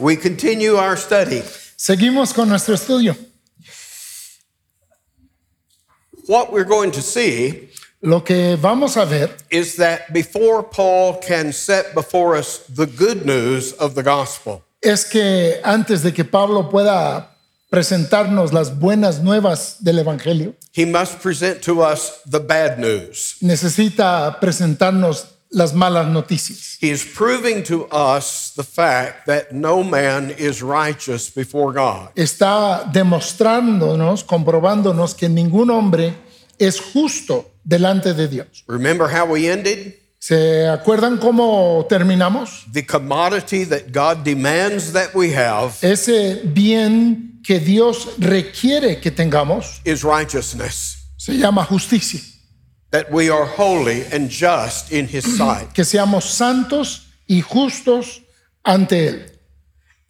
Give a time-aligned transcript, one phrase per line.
[0.00, 1.42] We continue our study.
[1.76, 3.14] Seguimos con nuestro estudio.
[6.26, 7.70] What we're going to see
[8.02, 13.26] Lo que vamos a ver is that before Paul can set before us the good
[13.26, 17.36] news of the gospel, es que antes de que Pablo pueda
[17.70, 23.36] presentarnos las buenas nuevas del Evangelio, he must present to us the bad news.
[23.42, 26.78] necesita presentarnos las malas noticias.
[26.80, 32.10] He is proving to us the fact that no man is righteous before God.
[32.14, 36.14] Está demostrándonos, comprobándonos que ningún hombre
[36.58, 38.64] es justo delante de Dios.
[38.66, 39.94] Remember how we ended?
[40.18, 42.66] ¿Se acuerdan cómo terminamos?
[42.72, 49.80] The commodity that God demands that we have Ese bien que Dios requiere que tengamos
[49.84, 52.20] is righteousness, se llama justicia.
[52.90, 55.72] That we are holy and just in His sight.
[55.74, 58.20] Que seamos santos y justos
[58.64, 59.26] ante Él.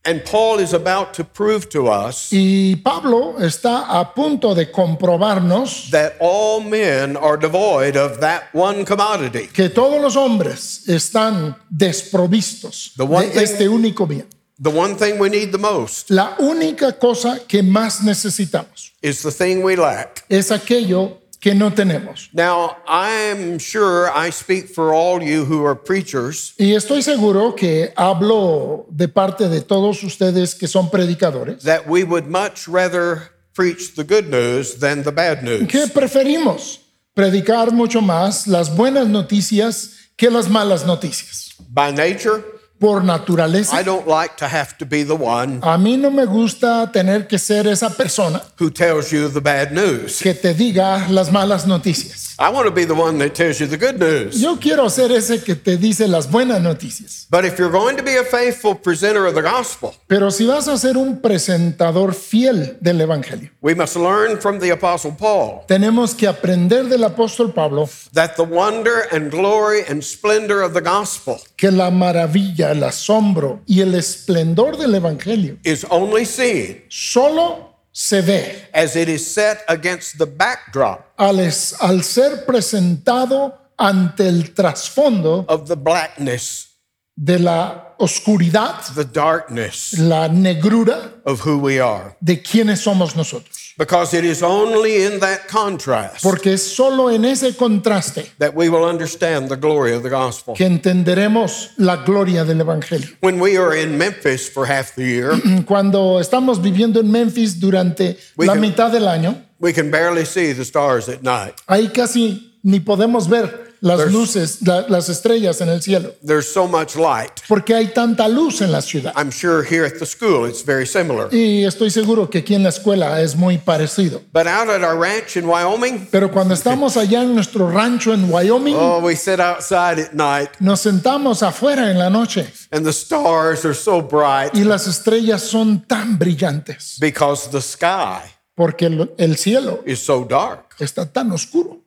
[0.03, 5.91] And Paul is about to prove to us Y Pablo está a punto de comprobarnos
[5.91, 9.49] that all men are devoid of that one commodity.
[9.53, 14.27] que todos los hombres están desprovistos The one de thing- este único bien.
[14.59, 19.31] The one thing we need the most La única cosa que más necesitamos is the
[19.31, 20.25] thing we lack.
[20.31, 22.29] es aquello que no tenemos.
[22.35, 27.93] Now, I'm sure I speak for all you who are preachers Y estoy seguro que
[27.97, 33.95] hablo de parte de todos ustedes que son predicadores, that we would much rather preach
[33.97, 35.67] the good news than the bad news.
[35.67, 36.81] que preferimos
[37.15, 41.55] predicar mucho más las buenas noticias que las malas noticias.
[41.73, 42.43] By nature,
[42.81, 46.25] Por naturaleza, I don't like to have to be the one a mí no me
[46.25, 50.19] gusta tener que ser esa persona who tells you the bad news.
[50.23, 52.30] que te diga las malas noticias.
[52.43, 54.41] I want to be the one that tells you the good news.
[54.41, 57.27] Yo quiero ser ese que te dice las buenas noticias.
[57.29, 60.67] But if you're going to be a faithful presenter of the gospel, Pero si vas
[60.67, 66.15] a ser un presentador fiel del Evangelio, we must learn from the Apostle Paul tenemos
[66.15, 71.39] que aprender del apóstol Pablo that the wonder and glory and splendor of the gospel
[71.59, 78.21] que la maravilla, el asombro y el esplendor del Evangelio is only seen solo se
[78.23, 84.53] ve as it is set against the backdrop al, es- al ser presentado ante el
[84.55, 86.69] trasfondo of the blackness,
[87.17, 92.17] de la oscuridad, the darkness la negrura of who we are.
[92.21, 93.60] de quiénes somos nosotros.
[93.81, 98.69] Because it is only in that contrast Porque es solo en ese contraste that we
[98.69, 100.55] will understand the glory of the gospel.
[100.55, 103.09] que entenderemos la gloria del Evangelio.
[103.23, 105.33] When we are in Memphis for half the year,
[105.67, 110.27] Cuando estamos viviendo en Memphis durante We la can- mitad del año, we can barely
[110.27, 111.55] see the stars at night.
[111.67, 116.53] ahí casi ni podemos ver las There's- luces, la- las estrellas en el cielo, There's
[116.53, 117.33] so much light.
[117.49, 119.13] porque hay tanta luz en la ciudad.
[119.17, 121.29] I'm sure here at the school it's very similar.
[121.35, 124.23] Y estoy seguro que aquí en la escuela es muy parecido.
[124.33, 128.31] But out at our ranch in Wyoming, Pero cuando estamos allá en nuestro rancho en
[128.33, 132.93] Wyoming, oh, we sit outside at night nos sentamos afuera en la noche and the
[132.93, 138.21] stars are so bright y las estrellas son tan brillantes, because the sky
[138.55, 140.75] porque el, el cielo is so dark.
[140.79, 141.80] está tan oscuro.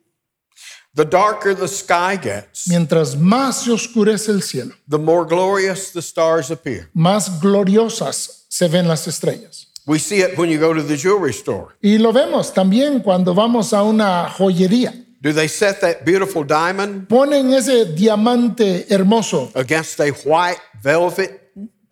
[0.96, 6.00] The darker the sky gets, Mientras más se oscurece el cielo, the more glorious the
[6.00, 6.88] stars appear.
[6.94, 9.66] más gloriosas se ven las estrellas.
[9.86, 11.74] We see it when you go to the jewelry store.
[11.82, 14.94] Y lo vemos también cuando vamos a una joyería.
[15.20, 21.43] Do they set that beautiful diamond Ponen ese diamante hermoso against a white velvet?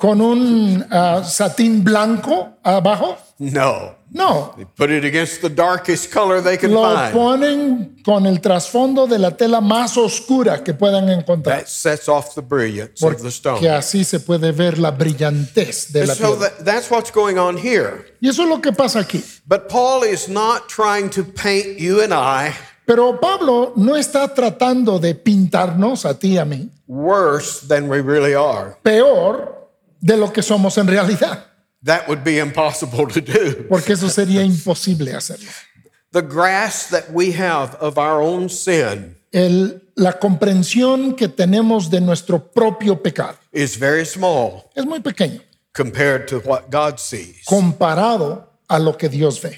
[0.03, 3.17] Con un ah, satín blanco abajo.
[3.39, 4.03] No.
[4.15, 7.15] No, They put it against the darkest color they can lo find.
[7.15, 11.61] ponen con el trasfondo de la tela más oscura que puedan encontrar.
[11.61, 13.55] That sets off the brilliance of the stone.
[13.55, 16.51] Porque así se puede ver la brillantez de And la so piedra.
[16.51, 18.17] that, that's what's going on here.
[18.21, 19.23] Y eso es lo que pasa aquí.
[19.47, 22.53] But Paul is not trying to paint you and I
[22.85, 28.03] Pero Pablo no está tratando de pintarnos a ti y a mí worse than we
[28.03, 28.77] really are.
[28.83, 29.62] peor
[30.03, 31.47] de lo que somos en realidad,
[31.85, 33.67] That would be impossible to do.
[33.69, 35.51] porque eso sería imposible hacerlo.
[36.13, 42.01] The grasp that we have of our own sin El- la comprensión que tenemos de
[42.01, 45.41] nuestro propio pecado is very small es muy pequeño
[45.75, 47.45] compared to what God sees.
[47.47, 49.57] comparado a lo que Dios ve.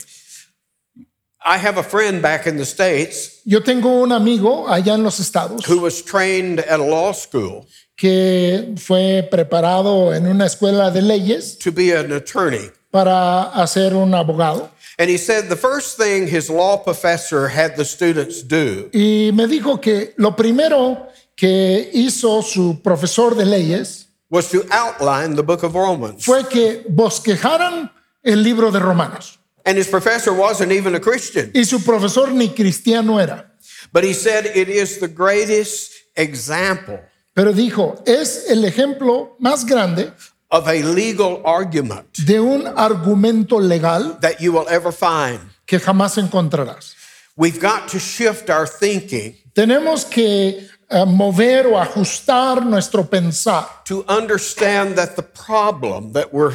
[1.47, 5.19] I have a friend back in the States Yo tengo un amigo allá en los
[5.21, 7.67] estados who was trained at a law school
[7.97, 12.71] que fue preparado en una escuela de leyes to be an attorney.
[12.91, 14.71] para hacer un abogado.
[14.99, 19.47] And he said the first thing his law professor had the students do Y me
[19.49, 25.65] dijo que lo primero que hizo su profesor de leyes was to outline the book
[25.65, 26.25] of Romans.
[26.25, 27.91] fue que bosquejaran
[28.23, 29.39] el libro de Romanos.
[29.67, 33.51] And his professor wasn't even a Christian, Y su profesor ni cristiano era.
[33.93, 37.01] but he said it is the greatest example
[37.35, 40.13] Pero dijo, es el ejemplo más grande
[40.51, 45.41] of a legal argument de un argumento legal that you will ever find.
[45.67, 46.95] que jamás encontrarás.
[47.37, 54.05] We've got to shift our thinking Tenemos que eh, mover o ajustar nuestro pensar to
[54.09, 56.53] understand that the problem that we're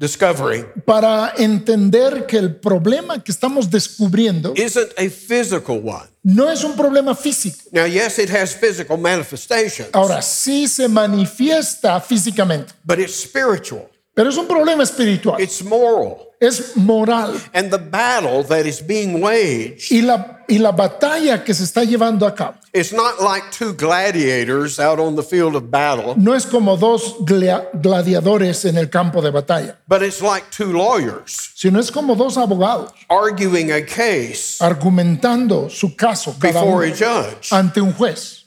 [0.00, 6.08] discovering para entender que el problema que estamos descubriendo isn't a physical one.
[6.22, 7.58] no es un problema físico.
[7.70, 13.90] Now, yes, it has physical manifestations, Ahora sí se manifiesta físicamente, but it's spiritual,
[14.20, 16.18] pero es un problema espiritual, it's moral.
[16.38, 17.40] es moral.
[17.54, 21.84] And the battle that is being waged Y la, y la batalla que se está
[21.84, 26.34] llevando a cabo is not like two gladiators out on the field of battle, no
[26.34, 31.80] es como dos gladiadores en el campo de batalla, but it's like two lawyers sino
[31.80, 37.52] es como dos abogados arguing a case argumentando su caso cada before uno a judge.
[37.52, 38.39] ante un juez.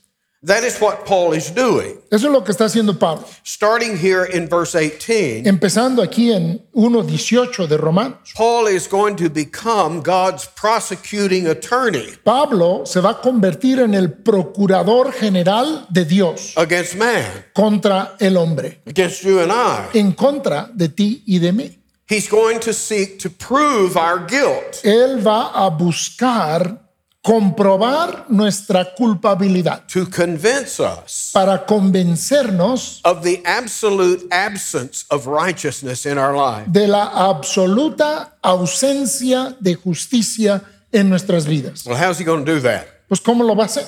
[0.45, 1.99] That is what Paul is doing.
[2.11, 3.25] Eso es lo que está haciendo Pablo.
[3.45, 8.33] Starting here in verse 18, Empezando aquí en 1.18 de Romanos.
[8.35, 14.09] Paul is going to become God's prosecuting attorney Pablo se va a convertir en el
[14.09, 19.97] procurador general de Dios against man, contra el hombre, against you and I.
[19.97, 21.79] en contra de ti y de mí.
[22.09, 24.83] He's going to seek to prove our guilt.
[24.83, 26.79] Él va a buscar
[27.23, 36.17] comprobar nuestra culpabilidad to convince us para convencernos of the absolute absence of righteousness in
[36.17, 36.65] our life.
[36.67, 40.61] de la absoluta ausencia de justicia
[40.91, 41.85] en nuestras vidas.
[41.85, 42.85] Well, how's he going to do that?
[43.07, 43.85] Pues ¿cómo lo va a hacer?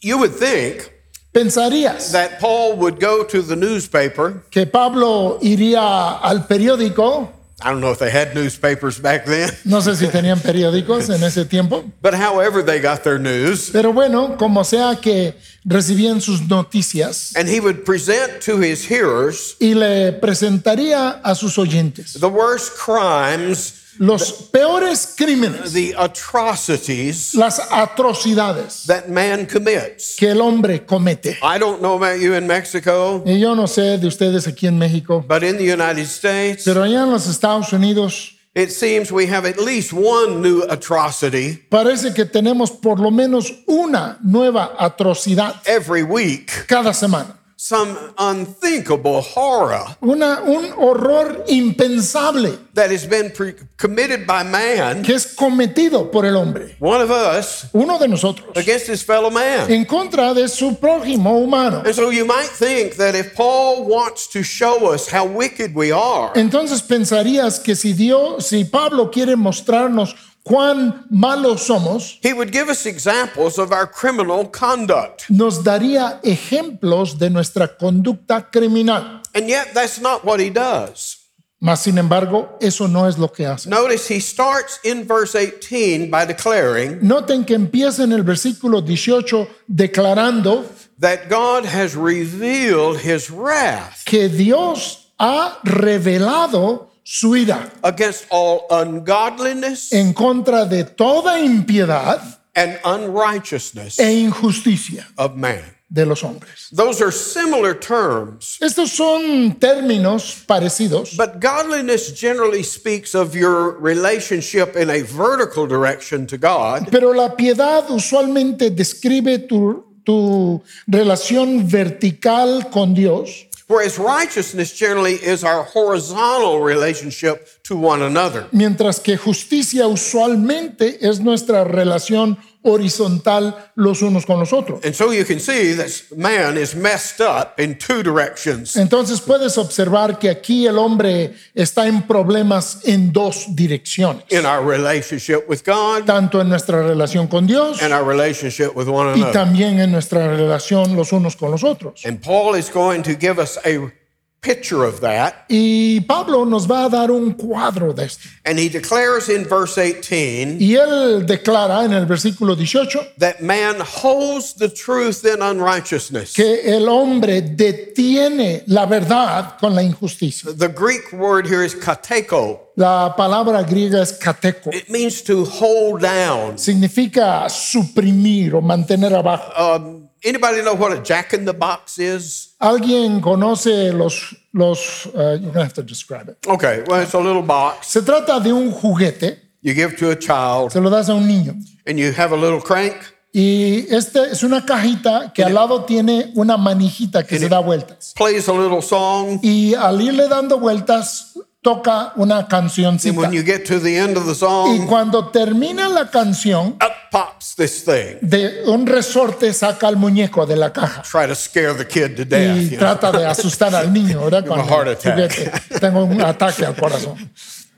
[0.00, 0.92] You would think
[1.32, 4.42] Pensarías that Paul would go to the newspaper.
[4.50, 9.80] que Pablo iría al periódico, I don't know if they had newspapers back then, no
[9.80, 14.36] sé si tenían periódicos en ese tiempo, but however they got their news, pero bueno,
[14.36, 15.34] como sea que
[15.64, 21.58] recibían sus noticias and he would present to his hearers y le presentaría a sus
[21.58, 22.12] oyentes.
[22.20, 30.16] the worst crimes, los peores crímenes, the atrocities las atrocidades that man commits.
[30.16, 31.38] que el hombre comete.
[31.42, 34.78] I don't know about you in Mexico, Y yo no sé de ustedes aquí en
[34.78, 39.26] México, but in the United States, pero allá en los Estados Unidos it seems we
[39.26, 45.54] have at least one new atrocity parece que tenemos por lo menos una nueva atrocidad
[45.66, 46.66] every week.
[46.66, 47.37] cada semana.
[47.60, 55.16] Some unthinkable horror Una, un horror impensable that has been pre- committed by man, que
[55.16, 59.68] es cometido por el hombre, one of us, uno de nosotros, against his fellow man.
[59.72, 61.82] en contra de su prójimo humano.
[61.84, 65.90] And so you might think that if Paul wants to show us how wicked we
[65.90, 70.14] are, Entonces pensarías que si Dios, si Pablo quiere mostrarnos
[70.48, 75.28] cuán malos somos, he would give us examples of our criminal conduct.
[75.28, 79.20] nos daría ejemplos de nuestra conducta criminal.
[79.34, 81.16] And yet, that's not what he does.
[81.60, 83.68] Mas sin embargo, eso no es lo que hace.
[83.68, 89.48] Notice he starts in verse 18 by declaring Noten que empieza en el versículo 18
[89.66, 90.64] declarando
[91.00, 99.94] that God has revealed his wrath que Dios ha revelado su ira against all ungodliness
[99.94, 102.20] en contra de toda impiedad
[102.54, 105.62] and unrighteousness e injusticia of man.
[105.90, 106.68] de los hombres.
[106.70, 114.76] Those are similar terms, Estos son términos parecidos, but godliness generally speaks of your relationship
[114.76, 122.68] in a vertical direction to God, pero la piedad usualmente describe tu, tu relación vertical
[122.70, 128.46] con Dios, whereas righteousness generally is our horizontal relationship to one another.
[128.50, 134.84] mientras que justicia usualmente es nuestra relación horizontal los unos con los otros.
[134.84, 138.76] And so you can see that man is messed up in two directions.
[138.76, 144.64] Entonces puedes observar que aquí el hombre está en problemas en dos direcciones, in our
[144.66, 149.22] relationship with God tanto en nuestra relación con Dios and our relationship with one y
[149.22, 149.32] another.
[149.32, 152.04] también en nuestra relación los unos con los otros.
[152.04, 153.92] And Paul is going to give us a
[154.40, 155.44] picture of that.
[155.50, 158.28] Y Pablo nos va a dar un cuadro de esto.
[158.44, 163.80] And he declares in verse 18 Y él declara en el versículo 18 that man
[163.80, 166.34] holds the truth in unrighteousness.
[166.34, 170.52] que el hombre detiene la verdad con la injusticia.
[170.56, 172.60] The Greek word here is kateko.
[172.76, 174.72] La palabra griega es kateco.
[174.72, 179.52] It means to hold down, Significa suprimir o mantener abajo.
[179.76, 182.54] um, anybody know what a jack in the box is?
[182.60, 186.36] ¿Alguien conoce los, los uh, you're gonna have to describe it.
[186.46, 190.16] Okay, well, it's a little box Se trata de un juguete, you give to a
[190.16, 191.54] child, se lo das a un niño.
[191.86, 192.94] and you have a little crank,
[193.32, 198.14] Y este es una cajita que al lado tiene una manijita que se da vueltas.
[198.16, 201.34] plays a little song, Y al irle dando vueltas,
[201.68, 203.16] toca una and cancioncita.
[203.16, 206.92] when you get to the end of the Y song, cuando termina la canción, up
[207.10, 208.18] pops this thing.
[208.22, 211.02] de un resorte saca al muñeco de la caja.
[211.02, 212.56] Try to scare the kid to death.
[212.56, 212.78] Y you know.
[212.78, 214.44] trata de asustar al niño, ¿verdad?
[215.80, 217.16] Tengo un ataque al corazón.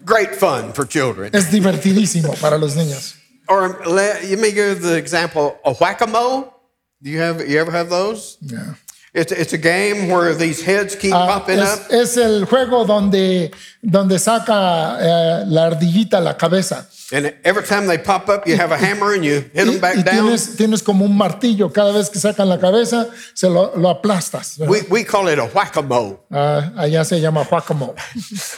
[0.04, 1.30] Great fun for children.
[1.34, 3.16] Es divertidísimo para los niños.
[3.48, 6.54] Or let, you may give the example a whack-a-mole.
[7.02, 8.38] Do you have you ever have those?
[8.40, 8.74] Yeah.
[9.12, 11.86] It's, it's a game where these heads keep Ah, popping es, up.
[11.90, 13.50] es el juego donde,
[13.82, 16.86] donde saca eh, la ardillita la cabeza.
[17.12, 19.96] And every time they pop up, you have a hammer and you hit them back
[19.96, 20.26] y down.
[20.28, 21.72] tienes, tienes como un martillo.
[21.72, 24.56] Cada vez que sacan la cabeza, se lo, lo aplastas.
[24.60, 26.20] We, we call it a whack-a-mole.
[26.30, 27.96] Ah, allá se llama guacamole.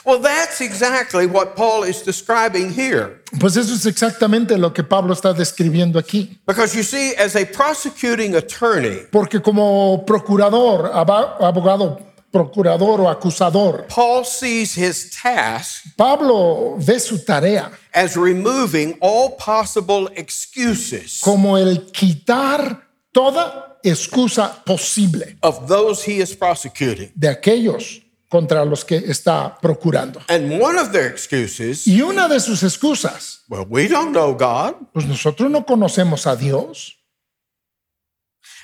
[0.05, 3.22] Well, that's exactly what Paul is describing here.
[3.41, 6.39] Pues eso es exactamente lo que Pablo está describiendo aquí.
[6.47, 11.99] Because you see, as a prosecuting attorney, Porque como procurador, abogado,
[12.33, 20.09] procurador o acusador, Paul sees his task Pablo ve su tarea as removing all possible
[20.17, 27.13] excuses como el quitar toda excusa posible of those he is prosecuting.
[27.15, 28.01] de aquellos
[28.33, 30.23] contra los que está procurando.
[30.29, 34.75] And one of their excuses, Y una de sus excusas, well, we don't know God.
[34.95, 36.97] pues nosotros no conocemos a Dios.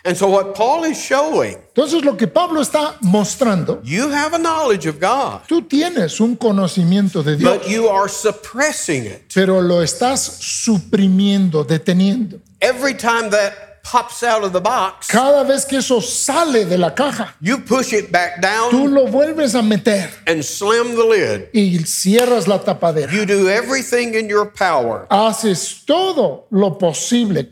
[0.05, 4.39] And so what Paul is showing, Entonces lo que Pablo está mostrando, you have a
[4.39, 9.31] knowledge of God, tú tienes un conocimiento de Dios, but you are suppressing it.
[9.35, 12.41] pero lo estás suprimiendo, deteniendo.
[12.61, 16.90] Every time that pops out of the box, Cada vez que eso sale de la
[16.90, 21.49] caja, you push it back tú down lo vuelves a meter and slam the lid.
[21.54, 23.11] y cierras la tapadera.
[23.12, 27.49] You do everything in your power Haces todo lo posible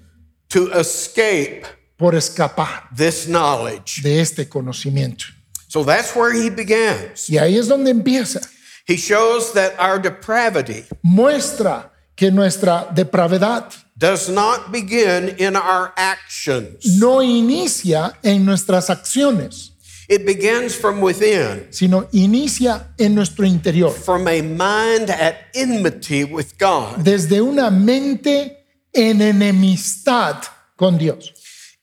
[0.50, 1.64] to escape
[1.98, 4.02] por escapar this knowledge.
[4.02, 5.24] de este conocimiento.
[5.68, 7.28] So that's where he begins.
[7.28, 8.40] Y ahí es donde empieza.
[8.86, 16.98] He shows that our depravity Muestra que nuestra depravedad does not begin in our actions.
[16.98, 19.72] no inicia en nuestras acciones,
[20.08, 26.56] It begins from within, sino inicia en nuestro interior, from a mind at enmity with
[26.58, 26.98] God.
[27.02, 30.36] desde una mente en enemistad
[30.76, 31.32] con Dios.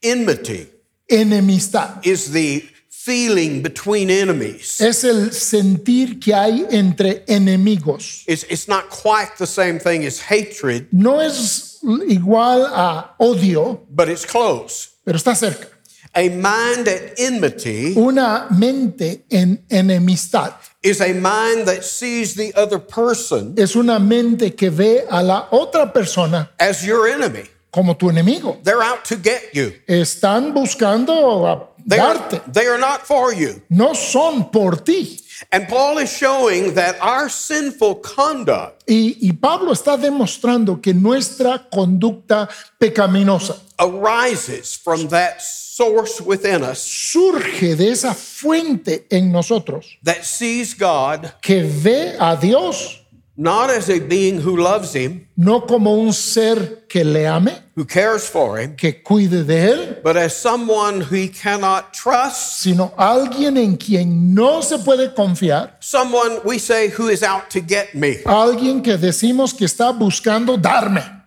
[0.01, 0.69] Enmity
[1.09, 2.63] Enemistad is the
[3.03, 4.79] feeling between enemies.
[4.79, 8.23] es el sentir que hay entre enemigos.
[8.27, 14.07] It's, it's not quite the same thing as hatred, No es igual a odio, but
[14.09, 14.89] it's close.
[15.05, 15.67] pero está cerca.
[16.15, 22.77] A mind at enmity Una mente en enemistad is a mind that sees the other
[22.77, 27.49] person es una mente que ve a la otra persona as your enemy.
[27.71, 28.59] como tu enemigo.
[28.63, 29.73] They're out to get you.
[29.87, 32.51] Están buscando a They are, darte.
[32.51, 33.61] they are not for you.
[33.69, 35.19] No son por ti.
[35.51, 41.67] And Paul is showing that our sinful conduct Y, y Pablo está demostrando que nuestra
[41.69, 42.49] conducta
[42.79, 50.73] pecaminosa arises from that source within us surge de esa fuente en nosotros that sees
[50.73, 53.02] God que ve a Dios
[53.35, 57.85] not as a being who loves him, no como un ser que le ame, who
[57.85, 62.93] cares for him, que cuide de él, but as someone who he cannot trust, sino
[62.97, 67.95] alguien en quien no se puede confiar, someone we say who is out to get
[67.95, 68.17] me.
[68.25, 71.21] alguien que decimos que está buscando darme.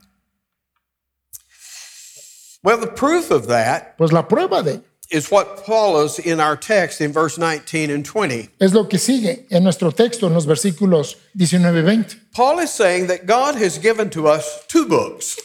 [2.62, 7.00] Well, the proof of that Pues la prueba de is what follows in our text
[7.00, 8.50] in verse 19 and 20.
[8.60, 12.16] es lo que sigue en nuestro texto en los versículos 19 y 20.
[12.34, 15.38] Paul is saying that God has given to us two books.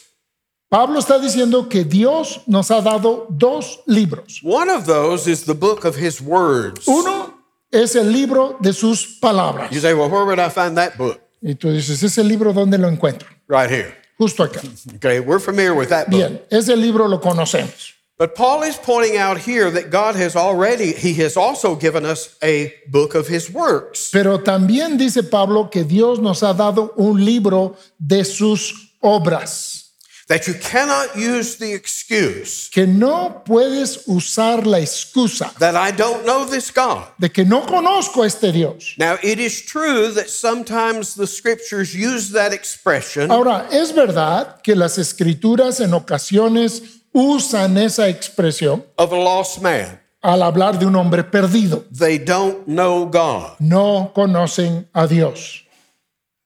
[0.70, 4.40] Pablo está diciendo que Dios nos ha dado dos libros.
[4.42, 6.88] One of those is the book of his words.
[6.88, 7.34] Uno
[7.72, 9.70] es el libro de sus palabras.
[9.72, 11.20] You say, well, where would I find that book?
[11.42, 13.28] Y tú dices, ese libro dónde lo encuentro?
[13.48, 13.96] Right here.
[14.18, 14.62] Justo acá.
[14.96, 16.20] Okay, we're familiar with that book.
[16.20, 17.96] Bien, ese libro lo conocemos.
[18.22, 22.38] But Paul is pointing out here that God has already, he has also given us
[22.44, 24.12] a book of his works.
[24.12, 29.90] Pero también dice Pablo que Dios nos ha dado un libro de sus obras.
[30.28, 36.24] That you cannot use the excuse Que no puedes usar la excusa that I don't
[36.24, 37.08] know this God.
[37.20, 38.94] de que no conozco a este Dios.
[39.00, 44.76] Now, it is true that sometimes the scriptures use that expression Ahora, es verdad que
[44.76, 50.00] las escrituras en ocasiones usan esa expresión of a lost man.
[50.22, 51.86] al hablar de un hombre perdido.
[51.92, 53.56] They don't know God.
[53.60, 55.64] No conocen a Dios.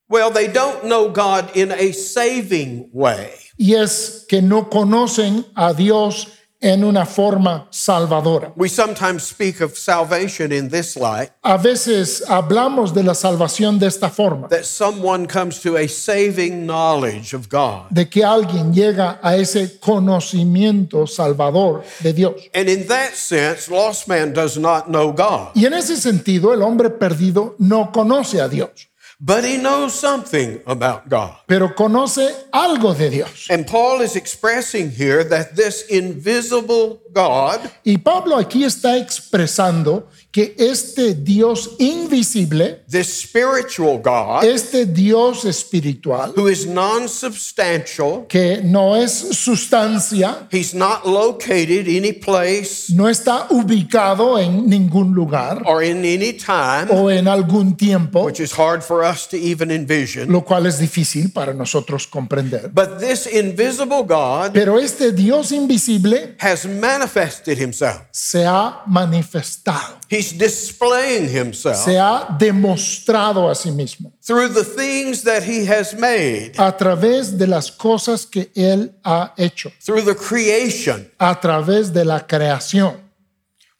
[0.07, 3.31] Well, they don't know God in a saving way.
[3.57, 6.27] Y es que no conocen a Dios
[6.65, 8.51] en una forma salvadora.
[8.55, 13.85] We sometimes speak of salvation in this light A veces hablamos de la salvación de
[13.85, 17.83] esta forma, that someone comes to a saving knowledge of God.
[17.91, 22.33] de que alguien llega a ese conocimiento salvador de Dios.
[22.53, 26.63] And in that sense, lost man does not know God, Y en ese sentido, el
[26.63, 31.35] hombre perdido no conoce a Dios, but he knows something about God.
[31.47, 33.47] pero conoce algo de Dios.
[33.49, 40.53] And Paul is expressing here that this invisible God Y Pablo aquí está expresando que
[40.57, 48.97] este Dios invisible, this spiritual God este Dios espiritual, who is non substantial, que no
[48.97, 55.99] es sustancia, he's not located any place no está ubicado en ningún lugar or in
[55.99, 60.29] any time, o en algún tiempo, which is hard for us to even envision.
[60.29, 62.69] lo cual es difícil para nosotros comprender.
[62.73, 68.01] But this invisible God Pero este Dios invisible has manifested himself.
[68.11, 75.23] se ha manifestado, He's displaying himself se ha demostrado a sí mismo through the things
[75.23, 80.15] that he has made, a través de las cosas que Él ha hecho, through the
[80.15, 81.09] creation.
[81.19, 83.03] a través de la creación.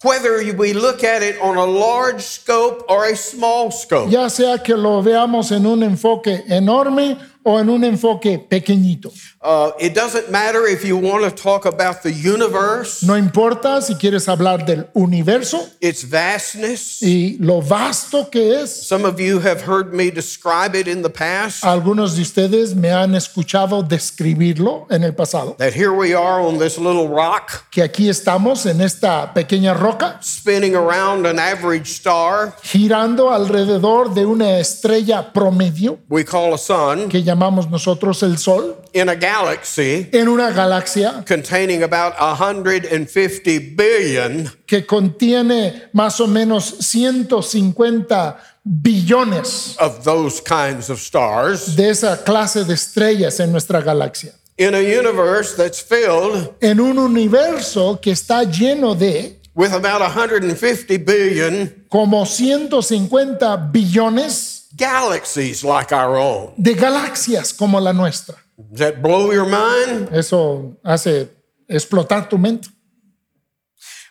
[0.04, 4.60] Whether we look at it on a large scope or a small scope, ya sea
[4.60, 9.12] que lo veamos en un enfoque enorme o en un enfoque pequeñito.
[9.42, 13.94] uh, it doesn't matter if you want to talk about the universe, No importa si
[13.96, 17.02] quieres hablar del universo its vastness.
[17.04, 18.88] y lo vasto que es.
[18.88, 21.64] Some of you have heard me describe it in the past.
[21.64, 26.58] Algunos de ustedes me han escuchado describirlo en el pasado, That here we are on
[26.58, 32.56] this little rock, que aquí estamos en esta pequeña roca, spinning around an average star
[32.64, 38.76] girando alrededor de una estrella promedio we call a sun que llamamos nosotros el Sol,
[38.94, 46.76] in a galaxy en una galaxia containing about 150 billion que contiene más o menos
[46.80, 54.34] 150 billones of those kinds of stars de esa clase de estrellas en nuestra galaxia.
[54.58, 60.98] in a universe that's filled En un universo que está lleno de with about 150
[61.00, 66.54] billion como 150 billones galaxies like our own.
[66.58, 68.36] de galaxias como la nuestra.
[68.58, 70.10] Does that blow your mind?
[70.14, 71.30] Eso hace
[71.70, 72.70] explotar tu mente.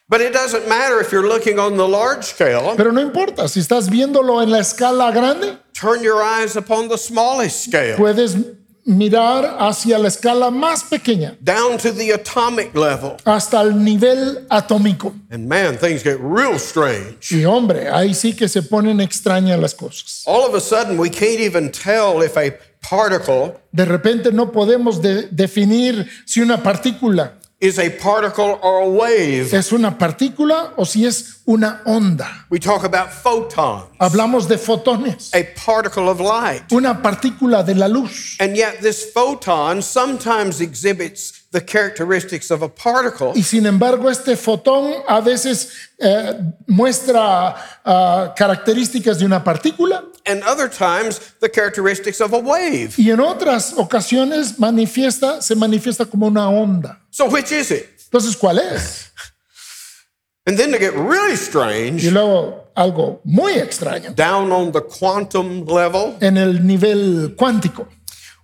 [0.06, 2.74] But it doesn't matter if you're looking on the large scale.
[2.76, 6.98] Pero no importa, si estás viéndolo en la escala grande, Turn your eyes upon the
[6.98, 8.36] smallest scale, puedes
[8.84, 13.16] mirar hacia la escala más pequeña, down to the atomic level.
[13.24, 15.14] hasta el nivel atómico.
[15.30, 17.30] And man, things get real strange.
[17.30, 20.22] Y hombre, ahí sí que se ponen extrañas las cosas.
[20.26, 22.52] All of a sudden, we can't even tell if a
[22.88, 28.88] particle De repente no podemos de- definir si una partícula is a particle or a
[28.88, 29.52] wave.
[29.54, 32.28] es una partícula o si es una onda.
[32.50, 36.70] We talk about photons, Hablamos de fotones, a particle of light.
[36.72, 38.36] una partícula de la luz.
[38.40, 44.36] And yet, this photon sometimes exhibits the characteristics of a particle, Y sin embargo, este
[44.36, 46.34] fotón a veces eh,
[46.66, 52.94] muestra ah, características de una partícula and other times the characteristics of a wave.
[52.96, 57.00] y en otras ocasiones manifiesta, se manifiesta como una onda.
[57.10, 57.86] So, which is it?
[58.10, 59.10] Entonces, ¿cuál es?
[60.46, 64.14] And then to get really strange, Y luego algo muy extraño.
[64.14, 67.86] down on the quantum level, En el nivel cuántico,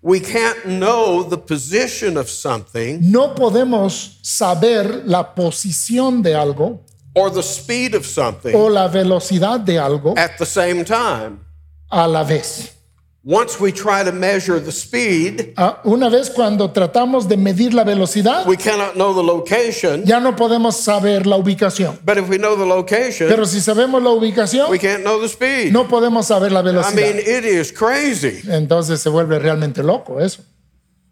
[0.02, 6.80] we can't know the position of something no podemos saber la posición de algo
[7.14, 11.38] or the speed of something o la velocidad de algo at the same time.
[11.90, 12.76] A la vez.
[13.22, 17.84] Once we try to measure the speed, Ah, Una vez cuando tratamos de medir la
[17.84, 20.04] velocidad, we cannot know the location.
[20.06, 21.98] ya no podemos saber la ubicación.
[22.02, 25.28] But if we know the location, Pero si sabemos la ubicación, we can't know the
[25.28, 25.70] speed.
[25.70, 27.18] no podemos saber la I mean, velocidad.
[27.18, 28.40] it is crazy.
[28.48, 30.42] Entonces se vuelve realmente loco eso.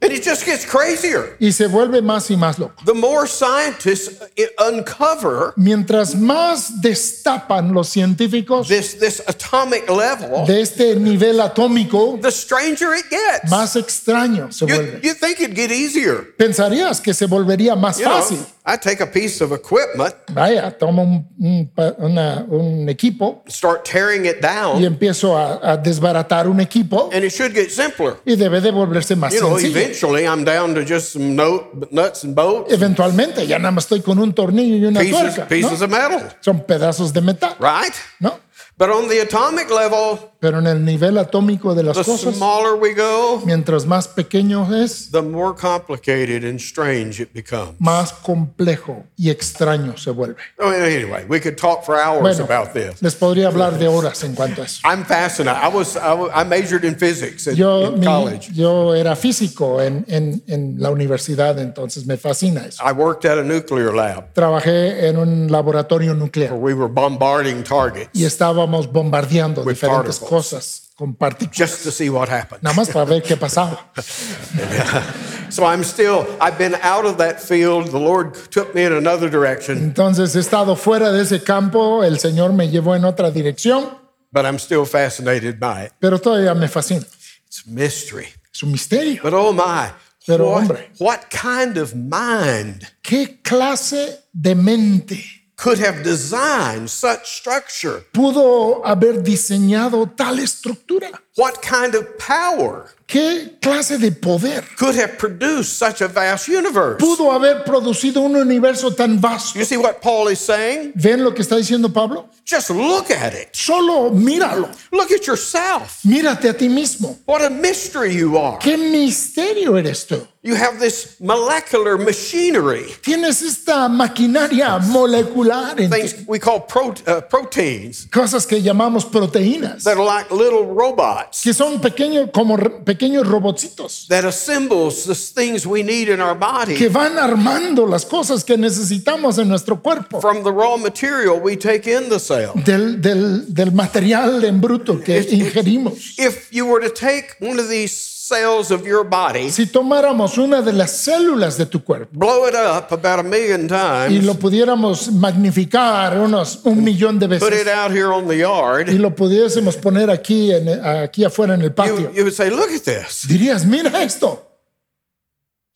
[0.01, 1.37] And it just gets crazier.
[1.41, 2.75] Y se vuelve más y más loco.
[2.85, 4.23] The more scientists
[4.61, 12.31] uncover Mientras más destapan los científicos this, this atomic level, de este nivel atómico, the
[12.31, 13.51] stranger it gets.
[13.51, 15.01] más extraño se You, vuelve.
[15.03, 16.33] you think it'd get easier.
[16.37, 18.39] Pensarías que se volvería más You know, fácil.
[18.71, 24.27] I take a piece of equipment, Vaya, tomo un, un una- un equipo start tearing
[24.27, 24.79] it down.
[24.83, 28.17] y empiezo a, a desbaratar un equipo and it should get simpler.
[28.27, 29.79] y debe de volverse más You know, sencillo.
[29.79, 34.03] eventually I'm down to just some note, nuts and bolts, Eventualmente ya nada más estoy
[34.03, 35.43] con un tornillo y una pieces, tuerca.
[35.45, 35.49] ¿no?
[35.49, 37.95] pieces of metal, Son pedazos de metal, right?
[38.21, 38.39] ¿no?
[38.77, 42.75] But on the atomic level, Pero en el nivel atómico de las the cosas, smaller
[42.81, 47.75] we go, mientras más pequeño es, the more complicated and strange it becomes.
[47.81, 50.37] más complejo y extraño se vuelve.
[50.61, 53.03] Mean, anyway, we could talk for hours Bueno, about this.
[53.03, 54.81] les podría hablar de horas en cuanto a eso.
[54.85, 55.61] I'm fascinated.
[55.61, 58.53] I was I, majored in physics at, Yo, in mi- college.
[58.55, 62.81] yo era físico en, en, en la universidad, entonces me fascina eso.
[62.89, 67.65] I worked at a nuclear lab Trabajé en un laboratorio nuclear where we were bombarding
[67.65, 69.89] targets y estábamos bombardeando diferentes
[70.21, 70.28] particles.
[70.29, 72.61] Cosas con partículas, just to see what happened.
[72.63, 73.79] nada más para ver qué pasaba.
[75.51, 77.87] So I'm still I've been out of that field.
[77.91, 82.19] The Lord took me in another direction, Entonces he estado fuera de ese campo, el
[82.19, 83.89] Señor me llevó en otra dirección,
[84.31, 85.93] but I'm still fascinated by it.
[85.99, 87.07] pero todavía me fascina.
[87.47, 88.27] It's mystery.
[88.53, 89.23] Es un misterio.
[89.23, 89.91] But oh my,
[90.27, 90.91] Pero, what, hombre.
[90.99, 95.25] what kind of mind ¿Qué clase de mente
[95.59, 98.05] could have designed such structure?
[98.13, 101.11] pudo haber diseñado tal estructura?
[101.37, 106.99] What kind of power ¿Qué clase de poder could have produced such a vast universe?
[106.99, 109.59] pudo haber producido un universo tan vasto?
[109.59, 110.93] You see what Paul is saying?
[110.95, 112.29] ¿Ven lo que está diciendo Pablo?
[112.45, 113.49] Just look at it.
[113.57, 114.69] Solo míralo.
[114.93, 116.01] Look at yourself.
[116.05, 117.17] Mírate a ti mismo.
[117.25, 118.59] What a mystery you are.
[118.59, 120.27] ¿Qué misterio eres tú?
[120.43, 126.95] You have this molecular machinery, Tienes esta maquinaria molecular en ti, things we call pro-
[127.07, 132.57] uh, proteins cosas que llamamos proteínas, that are like little robots que son pequeños como
[132.57, 137.87] re- pequeños robotcitos that assembles the things we need in our body que van armando
[137.87, 142.19] las cosas que necesitamos en nuestro cuerpo from the raw material we take in the
[142.19, 142.51] cell.
[142.65, 146.19] del, del, del material en bruto que ingerimos.
[146.19, 150.61] If you were to take one of these cells of your body, Si tomáramos una
[150.63, 154.35] de las células de tu cuerpo blow it up about a million y times, lo
[154.35, 158.99] pudiéramos magnificar unos un millón de put it veces out here on the yard, y
[158.99, 162.71] lo pudiésemos poner aquí, en, aquí afuera en el you, patio, you would say, Look
[162.71, 163.27] at this.
[163.27, 164.48] dirías, mira esto,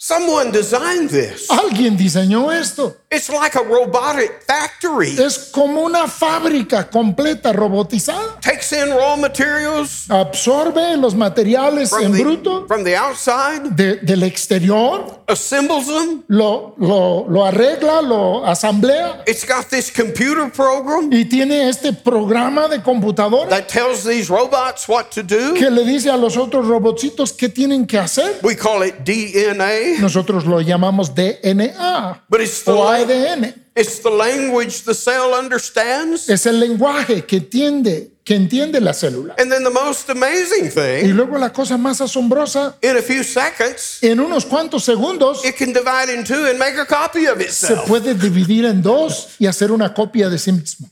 [0.07, 1.47] Someone designed this.
[1.49, 2.97] alguien diseñó esto.
[3.09, 5.15] It's like a robotic factory.
[5.17, 8.41] Es como una fábrica completa robotizada.
[8.41, 13.99] Takes in raw materials Absorbe los materiales from en the, bruto from the outside, de-
[13.99, 16.25] del exterior, assembles them.
[16.27, 22.67] lo, lo, lo arregla, lo asamblea It's got this computer program y tiene este programa
[22.67, 25.55] de computadora that tells these robots what to do.
[25.55, 28.41] que le dice a los otros robotcitos qué tienen que hacer.
[28.43, 33.55] We call it DNA, Nosotros lo llamamos DNA but it's the, o ADN.
[33.77, 36.29] it's the language the cell understands.
[36.29, 39.35] Es el lenguaje que entiende, que entiende la célula.
[39.39, 43.23] And then the most amazing Y thing, luego la cosa más asombrosa, in a few
[43.25, 47.39] seconds, en unos cuantos segundos it can divide in two and make a copy of
[47.39, 47.87] se itself.
[47.89, 50.89] puede dividir en dos y hacer una copia de sí mismo.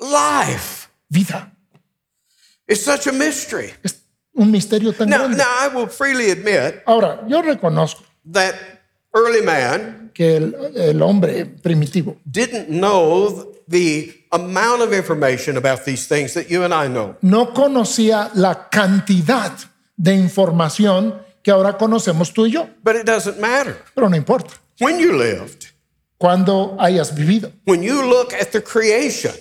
[0.00, 0.88] Life.
[1.08, 1.52] Vida.
[2.66, 3.72] It's such a mystery.
[3.82, 3.97] Es
[4.38, 5.36] un misterio tan Now, grande.
[5.38, 8.54] now I will freely admit Ahora, yo reconozco that
[9.14, 16.06] early man que el, el hombre primitivo didn't know the amount of information about these
[16.06, 17.16] things that you and I know.
[17.22, 19.52] no conocía la cantidad
[19.96, 23.76] de información que ahora conocemos tú y yo, But it doesn't matter.
[23.94, 24.54] pero no importa.
[24.80, 25.66] When you lived,
[26.18, 29.32] Cuando hayas vivido, when you look at the creation,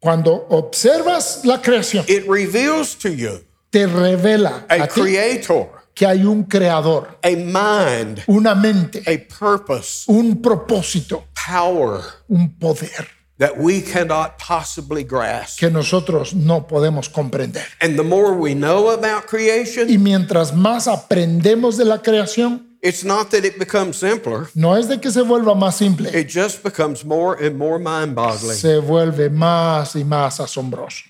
[0.00, 3.40] cuando observas la creación, it reveals to you
[3.72, 9.18] te revela a a ti creator, que hay un creador, a mind, una mente, a
[9.38, 13.08] purpose, un propósito, power un poder
[13.38, 15.58] that we cannot possibly grasp.
[15.58, 17.64] que nosotros no podemos comprender.
[17.80, 23.04] And the more we know about creation, Y mientras más aprendemos de la creación, it's
[23.04, 26.62] not that it becomes simpler, no es de que se vuelva más simple, it just
[26.62, 28.54] becomes more and more mind boggling.
[28.54, 31.04] se vuelve más y más asombroso.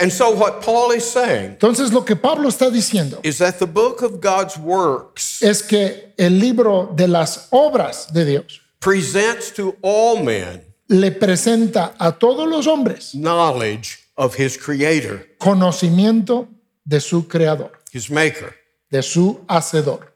[0.00, 3.66] And so, what Paul is saying Entonces lo que Pablo está diciendo is that the
[3.66, 9.76] book of God's works es que el libro de las obras de Dios presents to
[9.82, 16.48] all men le presenta a todos los hombres knowledge of his creator, conocimiento
[16.86, 18.54] de su creador, his maker.
[18.90, 20.14] de su hacedor.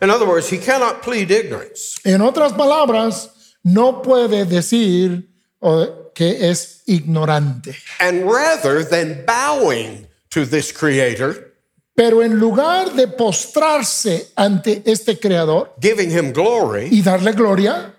[0.00, 2.00] In other words, he cannot plead ignorance.
[2.04, 5.28] En otras palabras, no puede decir
[5.60, 7.76] o, que es ignorante.
[8.00, 11.52] And rather than bowing to this creator,
[11.96, 17.94] Pero en lugar de postrarse ante este creador giving him glory, y darle gloria,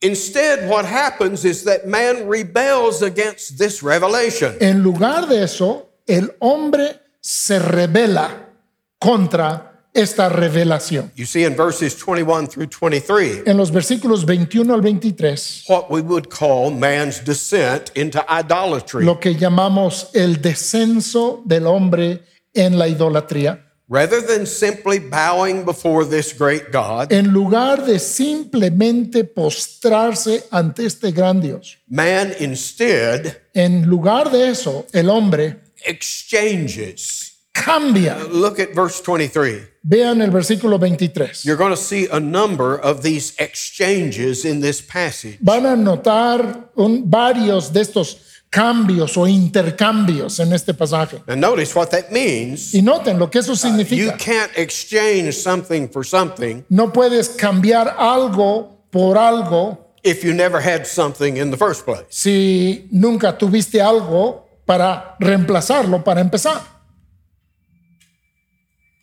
[0.00, 4.54] instead, what happens is that man rebels against this revelation.
[4.60, 8.50] en lugar de eso, el hombre se revela
[8.98, 9.65] contra
[9.96, 11.10] esta revelación.
[11.16, 16.00] You see in verses 21 through 23 En los versículos 21 al 23, what we
[16.00, 19.04] would call man's descent into idolatry.
[19.04, 22.22] lo que llamamos el descenso del hombre
[22.54, 23.62] en la idolatría.
[23.88, 31.12] Rather than simply bowing before this great God, En lugar de simplemente postrarse ante este
[31.12, 37.32] gran Dios, man instead en lugar de eso, el hombre exchanges.
[37.52, 38.16] cambia.
[38.30, 39.68] Look at verse 23.
[39.88, 41.44] Vean el versículo 23.
[41.44, 45.38] You're going to see a number of these exchanges in this passage.
[45.40, 48.16] Van a notar un- varios de estos
[48.50, 51.22] cambios o intercambios en este pasaje.
[51.28, 52.74] And notice what that means.
[52.74, 54.16] Y noten lo que eso You significa.
[54.18, 60.84] can't exchange something for something No puedes cambiar algo por algo if you never had
[60.86, 62.04] something in the first place.
[62.08, 66.75] si nunca tuviste algo para reemplazarlo, para empezar.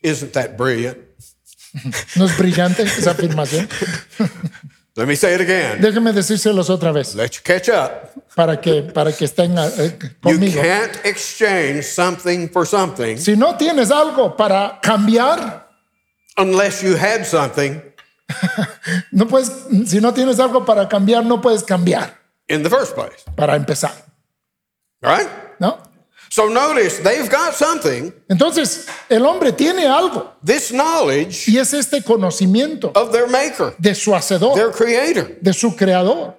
[0.03, 0.97] Isn't that brilliant?
[2.15, 3.67] ¿No es brillante esa afirmación?
[4.95, 5.81] Let me say it again.
[5.81, 8.11] Déjenme decírselos otra vez Let you catch up.
[8.35, 10.61] para que, para que estén eh, You conmigo.
[10.61, 15.67] can't exchange something for something Si no tienes algo para cambiar,
[16.37, 17.81] unless you had something
[19.11, 19.51] no puedes,
[19.89, 22.15] si no tienes algo para cambiar, no puedes cambiar
[22.47, 23.23] in the first place.
[23.35, 23.93] para empezar,
[25.01, 25.27] Right?
[25.59, 25.79] ¿no?
[26.35, 32.01] So notice they've got something, Entonces, el hombre tiene algo this knowledge y es este
[32.03, 36.33] conocimiento of their maker, de su hacedor, their creator, de su creador,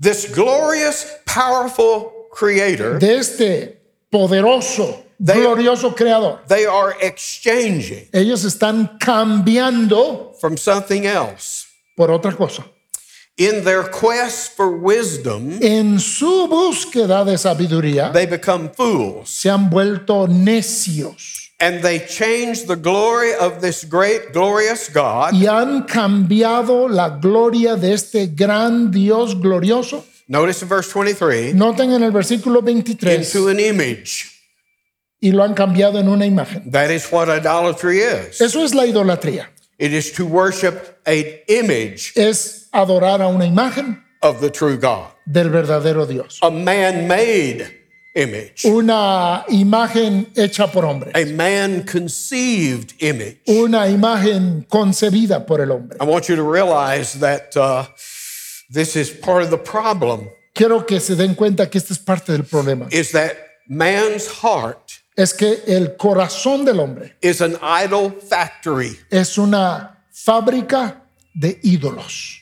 [0.00, 2.98] this glorious, powerful creator.
[2.98, 3.80] de este
[4.10, 6.40] poderoso, They- glorioso creador.
[6.48, 11.66] They are exchanging Ellos están cambiando from something else.
[11.96, 12.64] por otra cosa.
[13.38, 19.70] In their quest for wisdom, En su búsqueda de sabiduría, they become fools se han
[19.70, 25.32] vuelto necios and they change the glory of this great, glorious God.
[25.32, 30.04] y han cambiado la gloria de este gran Dios glorioso.
[30.28, 34.30] Notice in verse 23 Noten en el versículo 23 into an image.
[35.20, 36.70] y lo han cambiado en una imagen.
[36.70, 38.40] That is what idolatry is.
[38.42, 39.48] Eso es la idolatría.
[39.78, 45.08] It is to worship an image Es adorar a una imagen of the true God,
[45.26, 46.38] del verdadero Dios.
[46.42, 47.66] a man made
[48.14, 51.10] image, Una imagen hecha por hombre.
[51.14, 53.40] a man conceived image.
[53.48, 55.96] Una imagen concebida por el hombre.
[56.00, 57.84] I want you to realize that uh,
[58.70, 62.32] this is part of the problem Quiero que se den cuenta que esta es parte
[62.32, 62.86] del problema.
[62.92, 63.34] is that
[63.68, 68.98] man's heart Es que el corazón del hombre is an idol factory.
[69.10, 71.02] es una fábrica
[71.34, 72.41] de ídolos.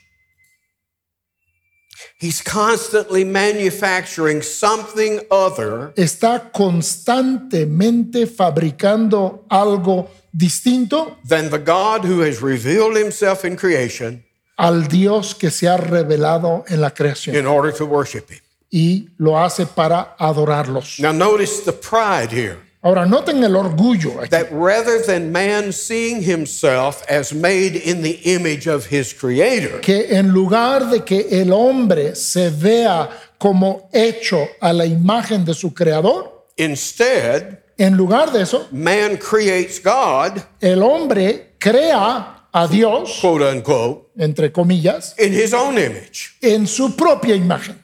[2.21, 12.43] He's constantly manufacturing something other Está constantemente fabricando algo distinto than the God who has
[12.43, 14.23] revealed himself in creation
[14.59, 18.41] al Dios que se ha revelado en la creación in order to worship him.
[18.71, 21.01] y lo hace para adorarlos.
[21.01, 22.59] Now, notice the pride here.
[22.83, 24.31] Ahora, noten el orgullo aquí.
[24.31, 30.07] that rather than man seeing himself as made in the image of his creator, que
[30.17, 35.75] en lugar de que el hombre se vea como hecho a la imagen de su
[35.75, 43.43] creador, instead, en lugar de eso, man creates God, el hombre crea a Dios, quote
[43.43, 46.37] unquote, entre comillas, in his own image.
[46.41, 47.79] en su propia imagen.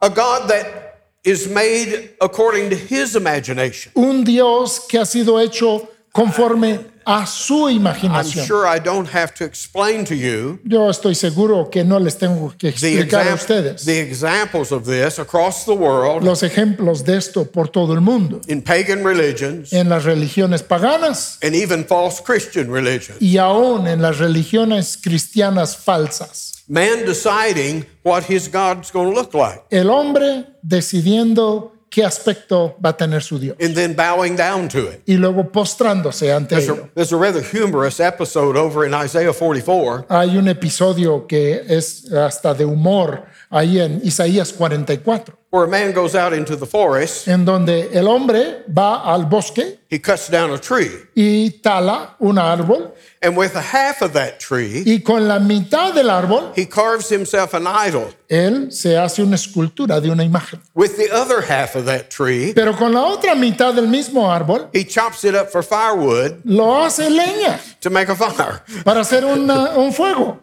[0.00, 0.89] A God that
[1.24, 3.92] is made according to his imagination.
[3.94, 8.42] Un Dios que ha sido hecho conforme a su imaginación.
[8.42, 12.18] I'm sure I don't have to explain to you Yo estoy seguro que no les
[12.18, 17.04] tengo que the, explicar a ustedes the examples of this across the world los ejemplos
[17.04, 21.84] de esto por todo el mundo, in pagan religions en las religiones paganas and even
[21.84, 23.20] false Christian religions.
[23.20, 26.59] y aún en las religiones cristianas falsas.
[26.72, 32.90] Man deciding what his God's going to look like El hombre decidiendo qué aspecto va
[32.90, 35.02] a tener su Dios and then bowing down to it.
[35.04, 36.84] y luego postrándose ante There's ello.
[36.84, 42.12] a, there's a rather humorous episode over in Isaiah 44 Hay un episodio que es
[42.12, 47.26] hasta de humor ahí en Isaías 44, where a man goes out into the forest,
[47.26, 52.36] en donde el hombre va al bosque he cuts down a tree, y tala un
[52.38, 56.66] árbol and with a half of that tree, y con la mitad del árbol he
[56.66, 58.14] carves himself an idol.
[58.28, 60.60] él se hace una escultura de una imagen.
[60.74, 64.68] With the other half of that tree, Pero con la otra mitad del mismo árbol
[64.72, 68.62] he chops it up for firewood lo hace leña to make a fire.
[68.84, 70.38] para hacer una- un fuego.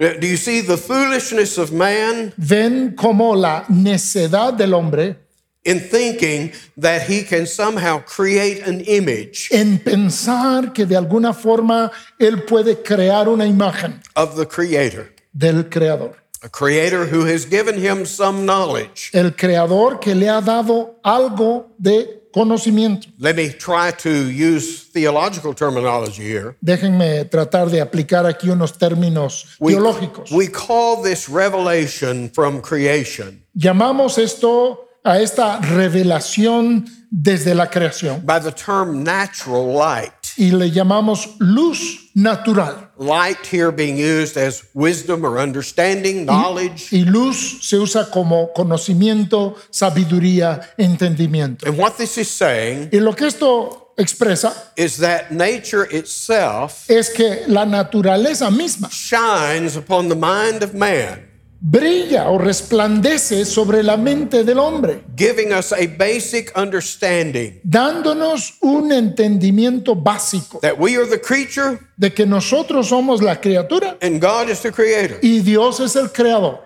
[0.00, 5.16] Uh, do you see the foolishness of man Ven como la necedad del hombre
[5.64, 11.92] in thinking that he can somehow create an image en pensar que de alguna forma
[12.18, 15.12] él puede crear una imagen of the Creator?
[15.32, 16.16] del creador.
[16.42, 19.10] A Creator who has given him some knowledge.
[19.14, 23.06] El creador que le ha dado algo de conocimiento.
[23.18, 26.56] Let me try to use theological terminology here.
[26.60, 30.32] Déjenme tratar de aplicar aquí unos términos We, teológicos.
[30.32, 38.40] we call this revelation from creation Llamamos esto a esta revelación desde la creación by
[38.40, 40.12] the term natural light.
[40.36, 42.88] y le llamamos luz natural.
[42.96, 46.92] Light here being used as wisdom or understanding, knowledge.
[46.92, 51.66] Y luz se usa como conocimiento, sabiduría, entendimiento.
[51.66, 57.10] And what this is saying Y lo que esto expresa is that nature itself es
[57.10, 61.20] que la naturaleza misma shines upon the mind of man,
[61.66, 68.92] brilla o resplandece sobre la mente del hombre, giving us a basic understanding dándonos un
[68.92, 74.50] entendimiento básico that we are the creature de que nosotros somos la criatura and God
[74.50, 75.18] is the creator.
[75.22, 76.60] y Dios es el creador.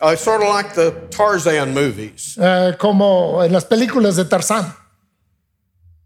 [0.00, 2.36] Uh, sort of like the Tarzan movies.
[2.36, 4.74] Eh, como en las películas de Tarzán.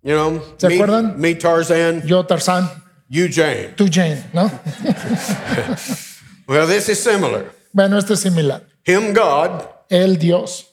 [0.03, 1.19] You know, ¿Se me, acuerdan?
[1.19, 2.69] me Tarzan, Yo Tarzán,
[3.09, 3.73] you Jane.
[3.77, 4.51] tú Jane, ¿no?
[6.47, 7.47] Well, this is similar.
[7.77, 8.63] Bueno, esto es similar.
[8.87, 9.61] Him, God,
[9.91, 10.65] El Dios,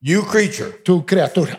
[0.00, 0.70] you creature.
[0.84, 1.58] tu criatura.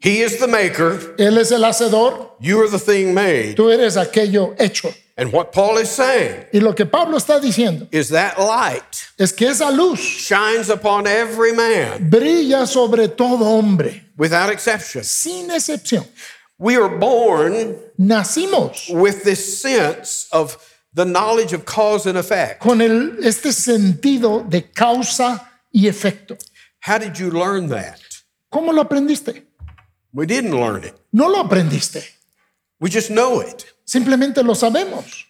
[0.00, 3.54] He is the maker, Él es el hacedor, you are the thing made.
[3.54, 4.88] tú eres aquello hecho.
[5.18, 9.30] And what Paul is saying Y lo que Pablo está diciendo is that light es
[9.32, 15.04] que esa luz shines upon every man brilla sobre todo hombre, without exception.
[15.04, 16.06] sin excepción.
[16.58, 20.56] We are born Nacimos with this sense of
[20.94, 22.60] the knowledge of cause and effect.
[22.60, 26.36] con el, este sentido de causa y efecto.
[26.80, 27.98] How did you learn that?
[28.50, 29.42] ¿Cómo lo aprendiste?
[30.12, 30.94] We didn't learn it.
[31.12, 32.02] No lo aprendiste,
[32.80, 33.64] We just know it.
[33.84, 35.24] simplemente lo sabemos.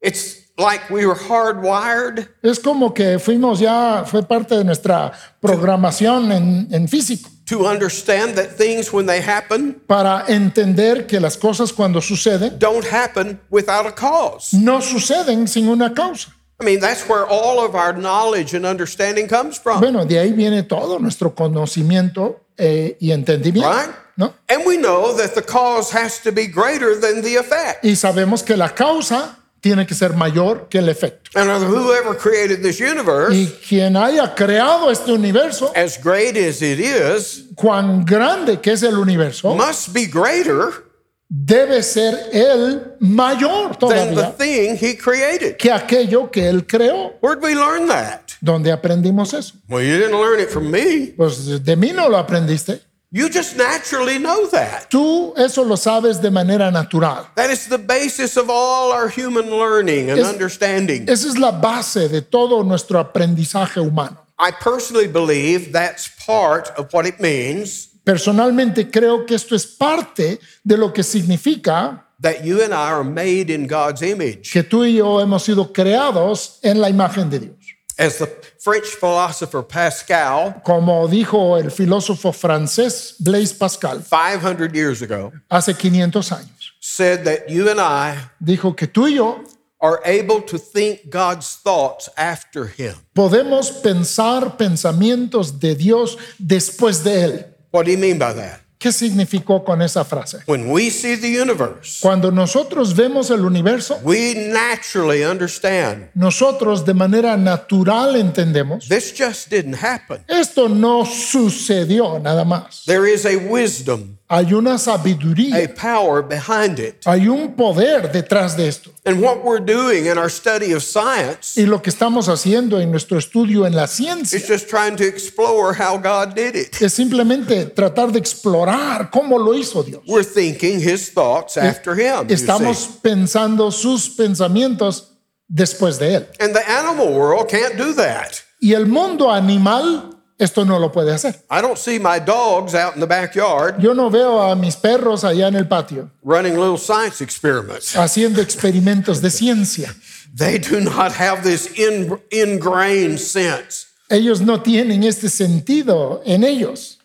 [0.00, 6.32] It's like we were hardwired Es como que fuimos ya, fue parte de nuestra programación
[6.32, 11.72] en, en físico, to understand that things, when they happen, para entender que las cosas
[11.72, 14.54] cuando suceden don't happen without a cause.
[14.54, 16.32] no suceden sin una causa.
[16.60, 19.80] I mean, that's where all of our knowledge and understanding comes from.
[19.80, 23.90] Bueno, de ahí viene todo nuestro conocimiento eh, y entendimiento, Right?
[24.16, 24.34] ¿no?
[24.48, 27.82] And we know that the cause has to be greater than the effect.
[27.84, 31.30] Y sabemos que la causa tiene que ser mayor que el efecto.
[31.34, 36.80] And whoever created this universe, Y quien haya creado este universo, as great as it
[36.80, 40.90] is, cuán grande que es el universo, must be greater
[41.28, 45.56] debe ser el mayor than the todavía thing he created.
[45.56, 47.14] que aquello que él creó.
[47.22, 48.22] Where'd we learn that?
[48.40, 49.54] ¿Dónde aprendimos eso?
[49.68, 51.12] Well, you didn't learn it from me.
[51.16, 52.80] Pues de mí no lo aprendiste.
[53.12, 54.88] You just naturally know that.
[54.88, 57.26] Tú eso lo sabes de manera natural.
[57.34, 61.08] That is the basis of all our human learning and Es- understanding.
[61.08, 64.18] Esa es la base de todo nuestro aprendizaje humano.
[64.38, 70.38] I personally believe that's part of what it means Personalmente creo que esto es parte
[70.64, 74.52] de lo que significa that you and I are made in God's image.
[74.52, 77.56] que tú y yo hemos sido creados en la imagen de Dios.
[78.00, 78.26] As the
[78.58, 86.32] French philosopher Pascal, Como dijo el filósofo francés Blaise Pascal 500 years ago, hace 500
[86.32, 89.44] años, said that you and I dijo que tú y yo
[89.82, 92.94] are able to think God's thoughts after Him.
[93.14, 97.44] podemos pensar pensamientos de Dios después de Él.
[97.70, 98.60] What do you mean by that?
[98.80, 100.38] ¿Qué significó con esa frase?
[100.46, 106.94] When we see the universe, Cuando nosotros vemos el universo, we naturally understand nosotros de
[106.94, 110.24] manera natural entendemos, this just didn't happen.
[110.26, 112.84] esto no sucedió nada más.
[112.86, 117.04] There is a wisdom, Hay una sabiduría, a power behind it.
[117.04, 118.92] hay un poder detrás de esto.
[119.04, 122.92] And what we're doing in our study of science Y lo que estamos haciendo en
[122.92, 126.80] nuestro estudio en la ciencia is just trying to explore how God did it.
[126.80, 130.04] es simplemente tratar de explorar cómo lo hizo Dios.
[130.06, 132.28] We're thinking His thoughts after Him.
[132.30, 135.08] Estamos pensando sus pensamientos
[135.48, 136.26] después de Él.
[136.38, 138.44] And the animal world can't do that.
[138.60, 141.44] Y el mundo animal esto no lo puede hacer.
[141.50, 145.22] I don't see my dogs out in the backyard Yo no veo a mis perros
[145.22, 147.94] allá en el patio running little science experiments.
[147.94, 149.94] haciendo experimentos de ciencia.
[150.34, 153.86] They do not have this in, ingrained sense.
[154.08, 156.98] Ellos no tienen este sentido en ellos.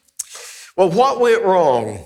[0.76, 2.00] Well, what went wrong?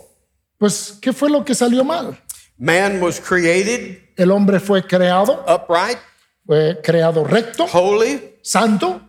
[0.58, 2.18] Pues, ¿qué fue lo que salió mal?
[2.58, 5.98] Man was created El hombre fue creado, upright,
[6.46, 9.02] fue creado recto, holy, santo,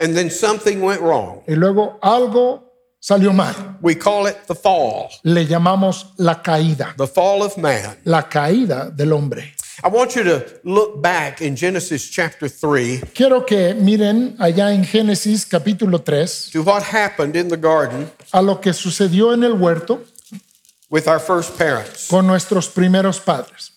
[0.00, 1.42] and then something went wrong.
[1.48, 2.62] y luego algo
[3.00, 3.54] salió mal.
[3.82, 7.96] We call it the fall, Le llamamos la caída, the fall of man.
[8.04, 9.52] la caída del hombre.
[9.82, 14.84] I want you to look back in Genesis chapter 3 Quiero que miren allá en
[14.84, 19.54] Génesis capítulo 3 to what happened in the garden a lo que sucedió en el
[19.54, 20.00] huerto
[20.90, 22.06] with our first parents.
[22.08, 23.72] con nuestros primeros padres.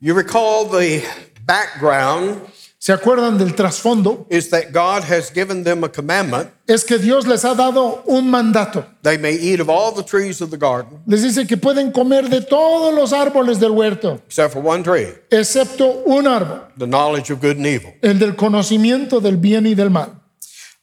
[0.00, 1.02] You recall the
[1.44, 2.40] background
[2.88, 4.26] ¿Se acuerdan del trasfondo?
[4.30, 6.48] is that God has given them a commandment.
[6.66, 8.82] Es que Dios les ha dado un mandato.
[9.02, 12.30] They may eat of all the trees of the garden Les dice que pueden comer
[12.30, 17.30] de todos los árboles del huerto, except for one tree, excepto un árbol, the knowledge
[17.30, 17.92] of good and evil.
[18.00, 20.22] el del conocimiento del bien y del mal.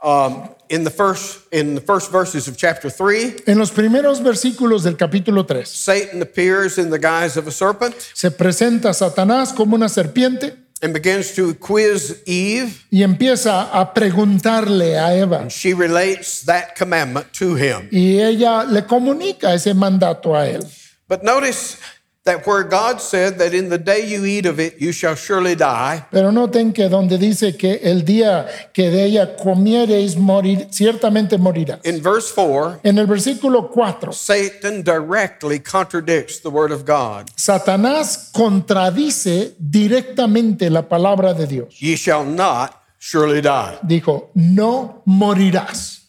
[0.04, 4.84] Um, in the first in the first verses of chapter 3, En los primeros versículos
[4.84, 9.76] del capítulo 3 Satan appears in the guise of a serpent se presenta Satanás como
[9.76, 12.86] una serpiente and begins to quiz Eve.
[12.92, 17.88] y empieza a preguntarle a Eva She relates that commandment to him.
[17.92, 20.66] y ella le comunica ese mandato a él.
[21.08, 21.78] But notice
[22.26, 25.56] that where God said that in the day you eat of it, you shall surely
[25.56, 31.38] die, Pero noten que donde dice que el día que de ella comiereis morir, ciertamente
[31.38, 31.80] morirá.
[31.86, 37.30] in verse 4, En el versículo 4, Satan directly contradicts the word of God.
[37.36, 41.80] Satanás contradice directamente la palabra de Dios.
[41.80, 43.78] Ye shall not surely die.
[43.84, 46.08] Dijo, no morirás.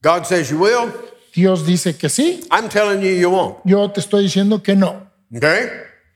[0.00, 0.92] God says you will.
[1.34, 3.56] Dios dice que sí, I'm telling you, you won't.
[3.64, 5.07] yo te estoy diciendo que no.
[5.34, 5.68] Okay?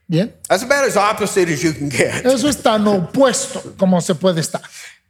[0.07, 2.25] Bien, That's about as opposite as you can get.
[2.25, 4.61] eso es tan opuesto como se puede estar.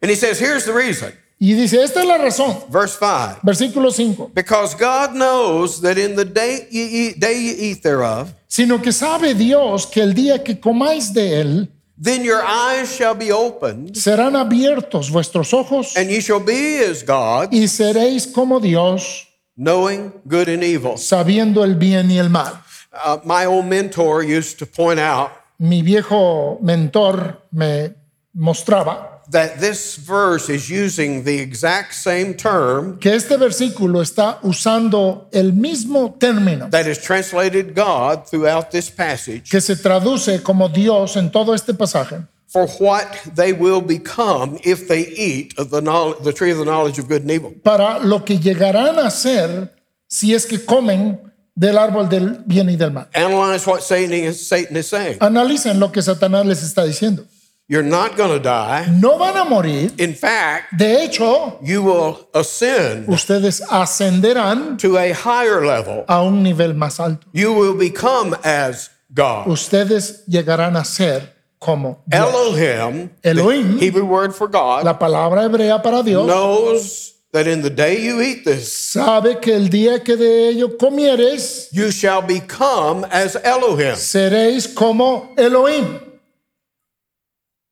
[0.01, 1.11] And he says, here's the reason.
[1.39, 2.55] Y dice, esta es la razón.
[2.69, 3.39] Verse 5.
[3.43, 4.31] Versículo 5.
[4.33, 8.91] Because God knows that in the day you eat, day you eat thereof, Sino que
[8.93, 11.69] sabe Dios que el día que comáis de él,
[12.01, 17.03] then your eyes shall be opened, serán abiertos vuestros ojos and ye shall be as
[17.03, 19.27] God, y seréis como Dios,
[19.57, 20.97] knowing good and evil.
[20.97, 22.62] sabiendo el bien y el mal.
[22.93, 27.89] Uh, my old mentor used to point out Mi viejo mentor me
[28.35, 35.27] mostraba that this verse is using the exact same term que este versículo está usando
[35.31, 41.15] el mismo término that is translated God throughout this passage que se traduce como Dios
[41.15, 45.81] en todo este pasaje for what they will become if they eat of the,
[46.21, 47.53] the tree of the knowledge of good and evil.
[47.63, 49.71] para lo que llegarán a ser
[50.07, 53.07] si es que comen del árbol del bien y del mal.
[53.13, 55.17] Analyze what Satan is, Satan is saying.
[55.19, 57.25] Analicen lo que Satanás les está diciendo.
[57.69, 58.87] You're not going to die.
[58.99, 59.93] No van a morir.
[59.97, 66.03] In fact, De hecho, you will ascend ustedes ascenderán to a higher level.
[66.07, 67.25] a un nivel más alto.
[67.31, 69.47] You will become as God.
[69.47, 72.27] Ustedes llegarán a ser como Dios.
[72.29, 73.79] Elohim, Elohim.
[73.79, 77.99] the Hebrew word for God, La palabra hebrea para Dios knows that in the day
[77.99, 83.35] you eat this, sabe que el día que de ello comieres, you shall become as
[83.43, 83.95] Elohim.
[83.95, 85.99] seréis como Elohim.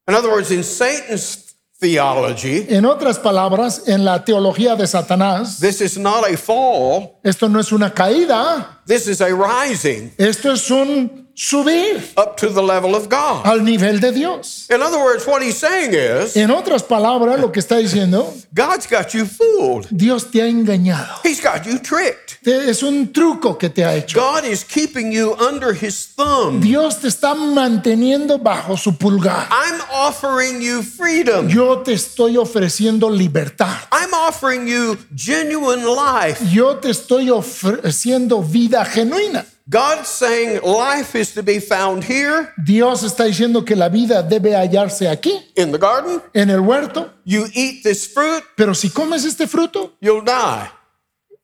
[0.07, 5.79] In other words, in Satan's theology, En otras palabras, en la teología de Satanás, this
[5.79, 10.69] is not a fall, esto no es una caída, this is a rising esto es
[10.71, 13.45] un subir up to the level of God.
[13.45, 14.67] al nivel de Dios.
[14.69, 18.85] In other words, what he's saying is, En otras palabras, lo que está diciendo, God's
[18.87, 19.87] got you fooled.
[19.89, 21.19] Dios te ha engañado.
[21.23, 22.37] He's got you tricked.
[22.45, 24.19] Es un truco que te ha hecho.
[24.19, 26.61] God is keeping you under his thumb.
[26.61, 29.47] Dios te está manteniendo bajo su pulgar.
[29.51, 31.47] I'm offering you freedom.
[31.47, 33.77] Yo te estoy ofreciendo libertad.
[33.91, 36.43] I'm offering you genuine life.
[36.51, 39.45] Yo te estoy ofreciendo vida genuina.
[39.69, 44.55] God's saying life is to be found here Dios está diciendo que la vida debe
[44.55, 46.21] hallarse aquí, in the garden.
[46.33, 50.69] en el huerto, You eat this fruit, pero si comes este fruto, you'll die.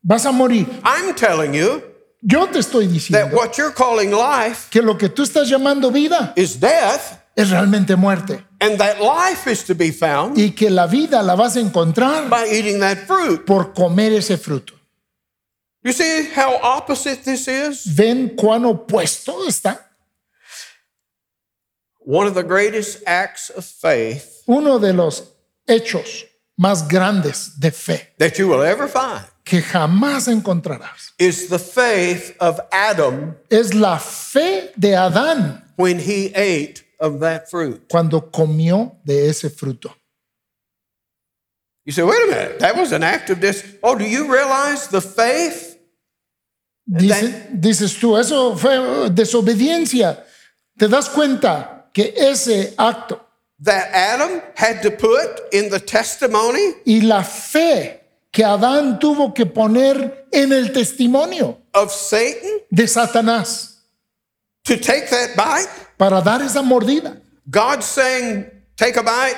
[0.03, 0.65] vas a morir.
[0.83, 1.81] I'm telling you
[2.21, 5.91] Yo te estoy that diciendo what you're calling life que lo que tú estás llamando
[5.91, 10.69] vida is death, es realmente muerte and that life is to be found y que
[10.71, 13.45] la vida la vas a encontrar by eating that fruit.
[13.45, 14.73] por comer ese fruto.
[15.87, 17.85] You see how opposite this is?
[17.85, 19.79] ¿Ven cuán opuesto está?
[21.99, 25.23] One of the greatest acts of faith Uno de los
[25.65, 26.25] hechos
[26.59, 31.11] más grandes de fe that you will ever find que jamás encontrarás.
[31.19, 37.49] is the faith of Adam Es la fe de Adán when he ate of that
[37.49, 37.87] fruit.
[37.89, 39.93] cuando comió de ese fruto.
[41.85, 43.63] You say, wait a minute, that was an act of dis.
[43.81, 45.66] Oh, do you realize the faith?
[46.89, 50.23] Dice- dices tú, eso fue desobediencia.
[50.77, 53.19] ¿Te das cuenta que ese acto
[53.63, 57.99] that Adam had to put in the testimony y la fe
[58.31, 63.79] que Adán tuvo que poner en el testimonio of Satan de Satanás
[64.63, 65.69] to take that bite?
[65.97, 67.19] para dar esa mordida?
[67.49, 68.45] God saying,
[68.77, 69.37] take a bite,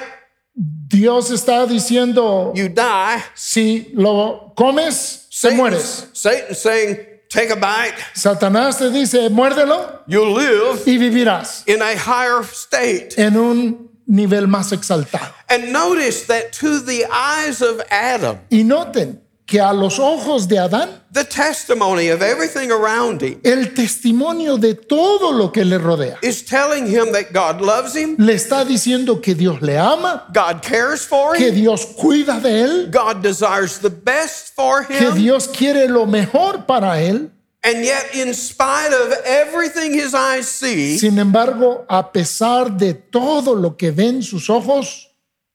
[0.54, 3.24] Dios está diciendo, you die.
[3.36, 6.08] si lo comes, Satan's, mueres.
[6.14, 6.98] Satan saying,
[7.30, 13.10] take a bite, Satanás te dice, muérdelo you'll live y vivirás in a higher state.
[13.18, 15.34] en un nivel más exaltado.
[15.48, 20.60] And notice that to the eyes of Adam, Y noten que a los ojos de
[20.60, 26.18] Adán, the testimony of everything around him el testimonio de todo lo que le rodea
[26.22, 30.62] is telling him that God loves him, le está diciendo que Dios le ama, God
[30.62, 35.16] cares for que him, Dios cuida de él, God desires the best for que him.
[35.16, 37.32] Dios quiere lo mejor para él.
[37.62, 43.54] And yet, in spite of everything his eyes see, Sin embargo, a pesar de todo
[43.54, 45.08] lo que ven sus ojos,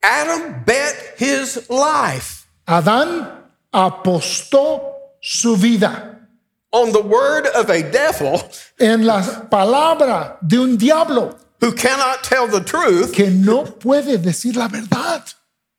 [0.02, 3.43] Adam bet his life Adán
[3.74, 4.80] apostó
[5.20, 6.28] su vida
[6.70, 8.40] on the word of a devil
[8.78, 9.20] en la
[9.50, 15.22] palabra de un diablo who cannot tell the truth que no puede decir la verdad.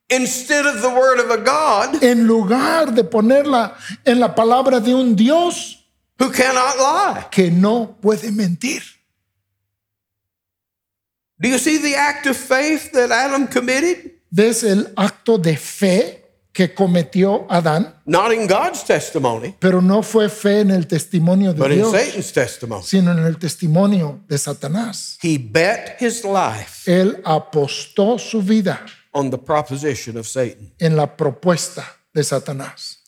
[0.09, 3.73] instead of the word of a God En lugar de ponerla
[4.05, 5.77] en la palabra de un Dios
[6.19, 7.25] who cannot lie.
[7.31, 8.81] que no puede mentir.
[11.39, 14.11] Do you see the act of faith that Adam committed?
[14.31, 16.24] ¿Ves el acto de fe
[16.55, 17.93] que cometió Adán?
[18.05, 21.91] Not in God's testimony, Pero no fue fe en el testimonio de but in Dios,
[21.91, 22.81] Satan's testimony.
[22.83, 25.17] sino en el testimonio de Satanás.
[25.21, 28.79] He bet his life Él apostó su vida
[29.11, 30.71] on the proposition of Satan.
[30.79, 31.83] en la propuesta
[32.13, 32.99] de Satanás.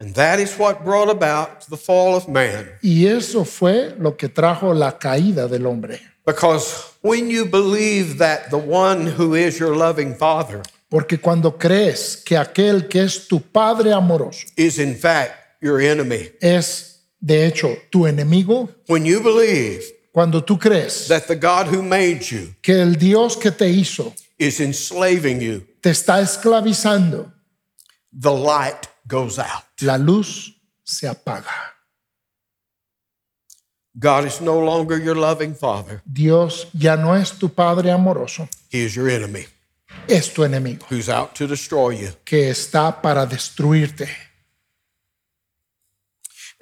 [0.00, 2.70] And that is what brought about the fall of man.
[2.82, 6.00] Y eso fue lo que trajo la caída del hombre.
[6.26, 12.16] Because when you believe that the one who is your loving father Porque cuando crees
[12.16, 15.32] que aquel que es tu Padre amoroso is in fact
[15.62, 21.36] your enemy, es de hecho tu enemigo, when you believe cuando tú crees that the
[21.36, 26.20] God who made you que el Dios que te hizo is enslaving you, te está
[26.20, 27.32] esclavizando,
[28.12, 29.62] the light goes out.
[29.82, 31.54] la luz se apaga.
[33.96, 38.84] God is no longer your loving father, Dios ya no es tu Padre amoroso, he
[38.84, 39.46] is your enemy
[40.08, 42.10] es tu enemigo who's out to destroy you.
[42.24, 44.08] que está para destruirte.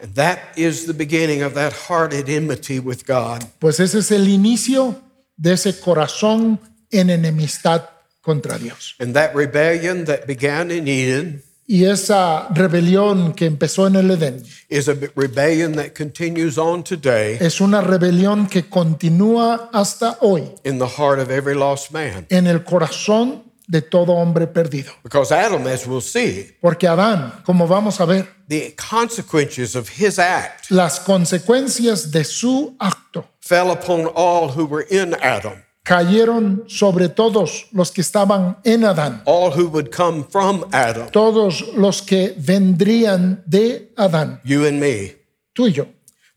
[0.01, 3.45] And that is the beginning of that hearted enmity with God.
[3.59, 5.03] Pues ese es el inicio
[5.37, 6.61] de ese corazón
[6.91, 7.89] en enemistad
[8.21, 8.95] contra Dios.
[9.01, 14.43] And that rebellion that began in Eden Y esa rebelión que empezó en el Edén
[14.71, 20.79] is a rebellion that continues on today es una rebelión que continúa hasta hoy in
[20.79, 22.27] the heart of every lost man.
[22.31, 24.93] en el corazón de todo hombre perdido.
[25.03, 30.19] Because Adam, as we'll see, Porque Adán, como vamos a ver, the consequences of his
[30.19, 37.09] act las consecuencias de su acto fell upon all who were in Adam, cayeron sobre
[37.09, 42.35] todos los que estaban en Adán, all who would come from Adam, todos los que
[42.37, 45.17] vendrían de Adán, you and me,
[45.55, 45.87] tú y yo.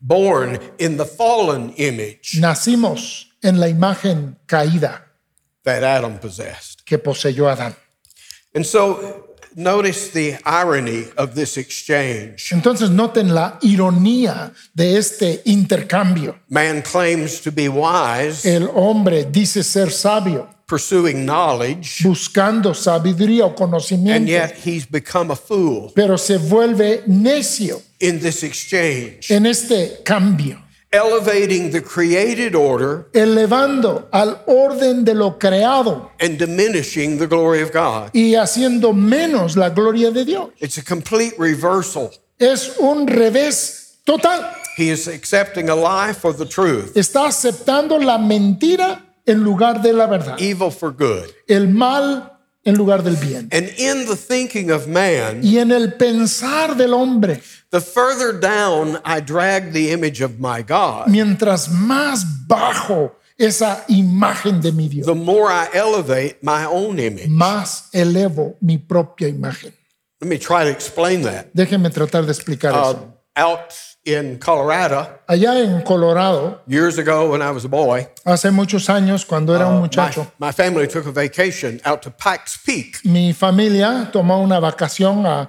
[0.00, 5.02] born in the fallen image Nacimos en la imagen caída
[5.64, 6.82] that Adam possessed.
[6.86, 7.76] que poseyó Adán.
[8.54, 12.52] And so, notice the irony of this exchange.
[12.52, 16.36] Entonces noten la ironía de este intercambio.
[16.48, 23.54] Man claims to be wise, El hombre dice ser sabio, pursuing knowledge, buscando sabiduría o
[23.54, 24.16] conocimiento.
[24.16, 30.02] and yet he's become a fool pero se vuelve necio in this exchange, en este
[30.04, 30.61] cambio,
[30.92, 37.72] elevating the created order elevando al orden de lo creado and diminishing the glory of
[37.72, 38.10] God.
[38.14, 40.50] y haciendo menos la gloria de Dios.
[40.60, 42.10] It's a complete reversal.
[42.38, 44.44] Es un revés total.
[44.76, 49.92] He is accepting a lie for the truth, Está aceptando la mentira en lugar de
[49.92, 51.26] la verdad, evil for good.
[51.48, 52.31] el mal
[52.64, 53.48] en lugar del bien.
[53.52, 57.40] And in the thinking of man, Y en el pensar del hombre,
[57.70, 64.60] the further down I drag the image of my God, mientras más bajo esa imagen
[64.60, 67.28] de mi Dios, the more I elevate my own image.
[67.28, 69.72] más elevo mi propia imagen.
[70.20, 71.46] Let me try to explain that.
[71.52, 73.14] Déjenme tratar de explicar Uh, eso.
[73.34, 73.72] out
[74.04, 79.24] in Colorado, Allá en Colorado, years ago when I was a boy, hace muchos años,
[79.24, 83.00] cuando era un my, muchacho, my family took a vacation out to Pikes Peak.
[83.04, 85.48] mi familia tomó una vacación a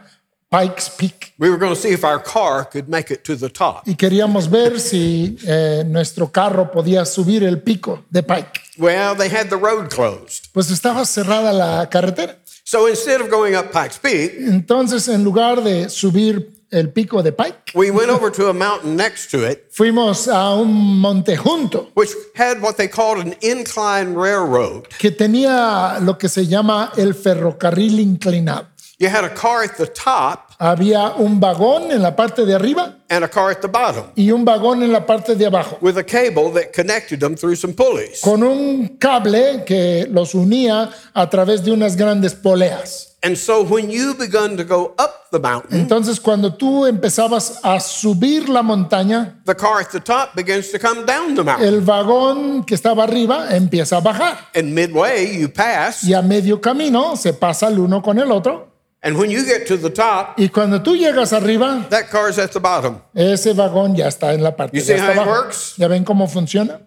[0.51, 3.49] Pikes Peak We were going to see if our car could make it to the
[3.49, 3.87] top.
[3.87, 8.61] y queríamos ver si eh, nuestro carro podía subir el pico de Pike.
[8.77, 10.49] Well, they had the road closed.
[10.53, 12.37] Pues estaba cerrada la carretera.
[12.65, 17.31] So instead of going up Pikes Peak, Entonces, en lugar de subir el pico de
[17.31, 21.91] Pike, we went over to a mountain next to it, fuimos a un monte junto
[21.95, 24.87] which had what they called an incline railroad.
[24.97, 28.67] que tenía lo que se llama el ferrocarril inclinado.
[28.99, 32.99] You had a car at the top Había un vagón en la parte de arriba
[33.09, 35.97] and a car at the bottom y un vagón en la parte de abajo, with
[35.97, 38.21] a cable that connected them through some pulleys.
[38.21, 43.12] con un cable que los unía a través de unas grandes poleas.
[43.25, 47.79] And so when you begun to go up the mountain, Entonces, cuando tú empezabas a
[47.79, 51.65] subir la montaña, the car at the top begins to come down the mountain.
[51.67, 56.03] el vagón que estaba arriba empieza a bajar And midway, you pass.
[56.03, 58.71] y a medio camino se pasa el uno con el otro.
[59.01, 62.51] And when you get to the top, Y cuando tú llegas arriba, that car's at
[62.51, 62.99] the bottom.
[63.13, 65.75] ese vagón ya está en la parte You de see hasta how it works?
[65.77, 66.81] ¿Ya ven cómo funciona?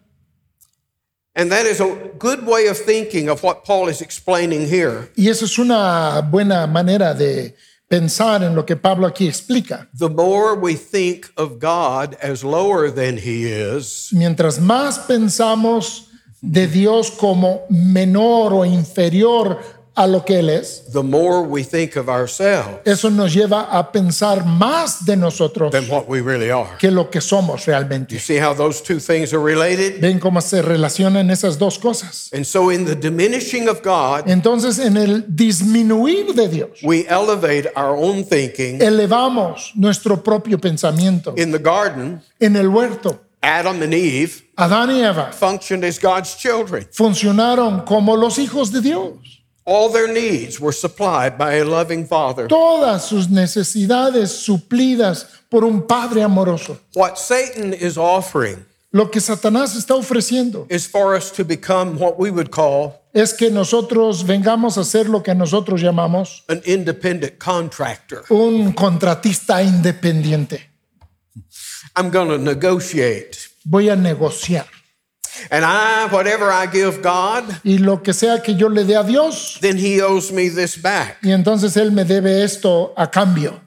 [1.37, 5.11] And that is a good way of thinking of what Paul is explaining here.
[5.16, 7.55] Y eso es una buena manera de
[7.91, 9.87] pensar en lo que Pablo aquí explica.
[9.93, 16.07] The more we think of God as lower than he is, Mientras más pensamos
[16.41, 19.59] de Dios como menor o inferior
[19.97, 23.90] a lo que Él es, the more we think of ourselves eso nos lleva a
[23.90, 26.76] pensar más de nosotros than what we really are.
[26.78, 28.18] que lo que somos You realmente.
[28.18, 30.01] see how those two things are related?
[30.01, 32.30] ¿Ven cómo se relacionan esas dos cosas?
[32.34, 37.68] And so, in the diminishing of God, Entonces, en el disminuir de Dios, we elevate
[37.74, 38.80] our own thinking.
[38.82, 41.34] elevamos nuestro propio pensamiento.
[41.38, 46.36] In the garden, En el huerto, Adam and Eve Adán y Eva functioned as God's
[46.36, 46.86] children.
[46.90, 49.36] funcionaron como los hijos de Dios.
[49.66, 52.46] All their needs were supplied by a loving Father.
[52.46, 56.78] Todas sus necesidades suplidas por un Padre amoroso.
[56.94, 62.18] What Satan is offering Lo que Satanás está ofreciendo is for us to become what
[62.18, 67.38] we would call es que nosotros vengamos a ser lo que nosotros llamamos an independent
[67.38, 68.24] contractor.
[68.30, 70.70] un contratista independiente.
[71.94, 73.36] I'm going to negotiate.
[73.64, 74.66] Voy a negociar.
[75.51, 79.03] And I, whatever I give God, Y lo que sea que yo le dé a
[79.05, 81.18] Dios, then He owes me this back.
[81.22, 83.61] y entonces Él me debe esto a cambio.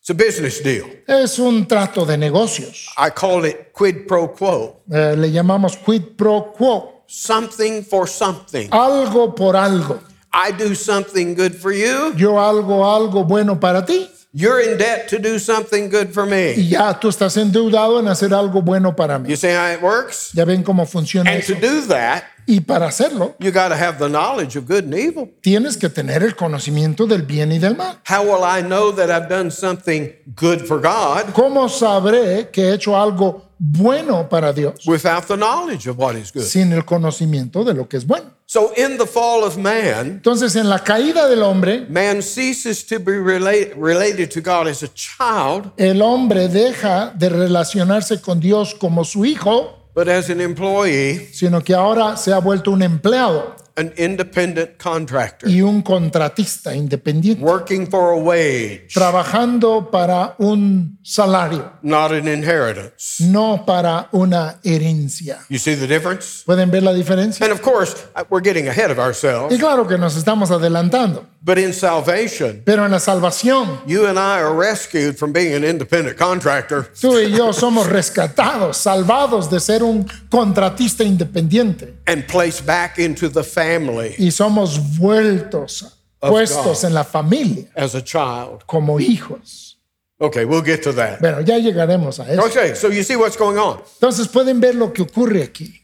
[0.00, 0.86] It's a business deal.
[1.06, 2.88] Es un trato de negocios.
[2.96, 4.80] I call it quid pro quo.
[4.90, 7.02] Eh, le llamamos quid pro quo.
[7.06, 8.68] Something for something.
[8.70, 10.00] Algo por algo.
[10.32, 12.14] I do something good for you.
[12.16, 14.08] Yo algo, algo bueno para ti.
[14.32, 16.52] You're in debt to do something good for me.
[16.56, 19.28] Y ya tú estás endeudado en hacer algo bueno para mí.
[19.28, 20.30] You see how it works?
[20.32, 21.54] Ya ven cómo funciona And eso.
[21.54, 24.94] to do that, Y para hacerlo, you got to have the knowledge of good and
[24.94, 25.28] evil.
[25.40, 27.98] tienes que tener el conocimiento del bien y del mal.
[28.08, 32.74] How will I know that I've done something good for God ¿Cómo sabré que he
[32.74, 36.42] hecho algo bueno para Dios without the knowledge of what is good?
[36.42, 38.30] sin el conocimiento de lo que es bueno?
[38.46, 42.98] So, in the fall of man, Entonces, en la caída del hombre, man ceases to
[42.98, 48.74] be relate, related to God as a child, el hombre deja de relacionarse con Dios
[48.74, 53.54] como su hijo, but as an employee, sino que ahora se ha vuelto un empleado
[53.80, 61.72] an independent contractor, y un contratista independiente, working for a wage, trabajando para un salario,
[61.82, 63.20] not an inheritance.
[63.20, 65.38] no para una herencia.
[65.48, 66.44] You see the difference?
[66.44, 67.44] ¿Pueden ver la diferencia?
[67.44, 67.96] And of course,
[68.28, 72.84] we're getting ahead of Y ourselves, claro que nos estamos adelantando, but in salvation, pero
[72.84, 76.90] en la salvación, you and I are rescued from being an independent contractor.
[77.00, 83.28] tú y yo somos rescatados, salvados de ser un contratista independiente and placed back into
[83.28, 86.88] the family y somos vueltos, puestos God.
[86.88, 88.64] en la familia as a child.
[88.66, 89.78] como hijos.
[90.22, 91.18] Okay, we'll get to that.
[91.20, 92.44] Bueno, ya llegaremos a eso.
[92.44, 93.80] Okay, so you see what's going on.
[93.94, 95.80] Entonces pueden ver lo que ocurre aquí.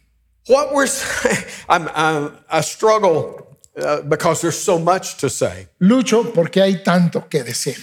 [0.49, 3.46] What we're saying, I'm, I'm, I struggle
[3.77, 5.69] uh, because there's so much to say.
[5.81, 7.79] Lucho porque hay tanto que decir.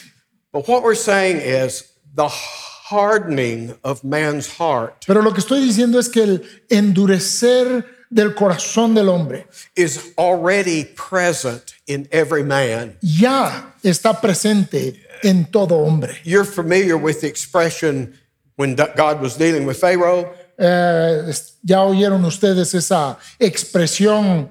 [0.51, 5.97] But what we're saying is the hardening of man's heart Pero lo que estoy diciendo
[5.97, 12.95] es que el endurecer del corazón del hombre is already present in every man.
[13.01, 16.17] ya está presente en todo hombre.
[16.23, 18.13] You're familiar with the expression
[18.55, 21.33] when God was dealing with Pharaoh, Eh,
[21.63, 24.49] ya oyeron ustedes esa expresión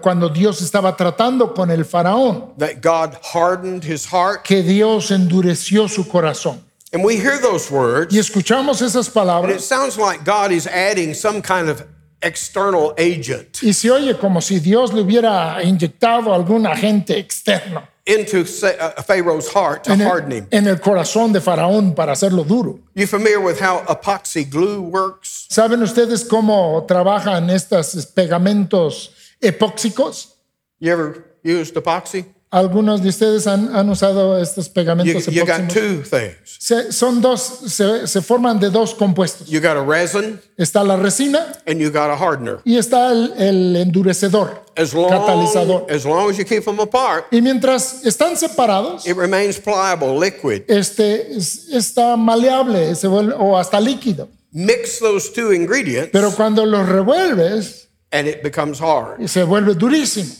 [0.00, 4.44] cuando Dios estaba tratando con el faraón, that God hardened his heart.
[4.44, 6.60] que Dios endureció su corazón.
[6.92, 10.66] And we hear those words, Y escuchamos esas and it palabras sounds like God is
[10.66, 11.82] adding some kind of
[12.24, 18.42] external agent y se oye como si Dios le hubiera inyectado algún agente externo into
[18.42, 20.46] uh, Pharaoh's heart to en harden el, him.
[20.52, 22.78] en el corazón de faraón para hacerlo duro.
[22.94, 25.46] You familiar with how epoxy glue works?
[25.50, 29.10] ¿Saben ustedes cómo trabajan estos pegamentos
[29.42, 30.36] epóxicos?
[30.80, 32.24] You ever used epoxy?
[32.54, 35.72] Algunos de ustedes han, han usado estos You, pegamentos you got epóxicos.
[35.72, 36.56] two things.
[36.60, 39.48] Se- son dos, se, se forman de dos compuestos.
[39.48, 42.60] You got a resin Está la resina and you got a hardener.
[42.66, 45.86] y está el, el endurecedor, As long, catalizador.
[45.90, 50.64] as long as you keep them apart, Y mientras están separados, it remains pliable, liquid.
[50.68, 54.28] este es- está maleable se vuelve, o hasta líquido.
[54.52, 59.26] Mix those two ingredients Pero cuando los revuelves, and it becomes hard.
[59.28, 60.34] se vuelve durísimo.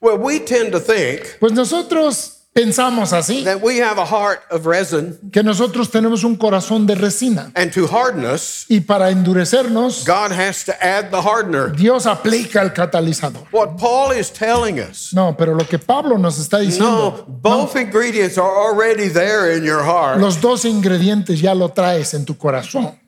[0.00, 4.64] Well, we tend to think Pues nosotros pensamos así, that we have a heart of
[4.66, 7.52] resin, que nosotros tenemos un corazón de resina.
[7.54, 11.68] and to harden us, Y para endurecernos, God has to add the hardener.
[11.76, 13.46] Dios aplica el catalizador.
[13.52, 17.76] What Paul is telling us No, pero lo que Pablo nos está no, diciendo, both
[17.76, 22.36] ingredients are already there in your heart, los dos ingredientes ya lo traes en tu
[22.38, 22.98] corazón.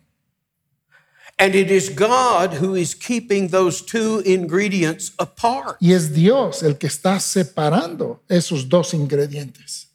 [1.43, 5.77] And it is God who is keeping those two ingredients apart.
[5.81, 9.89] Y es Dios el que está separando esos dos ingredientes.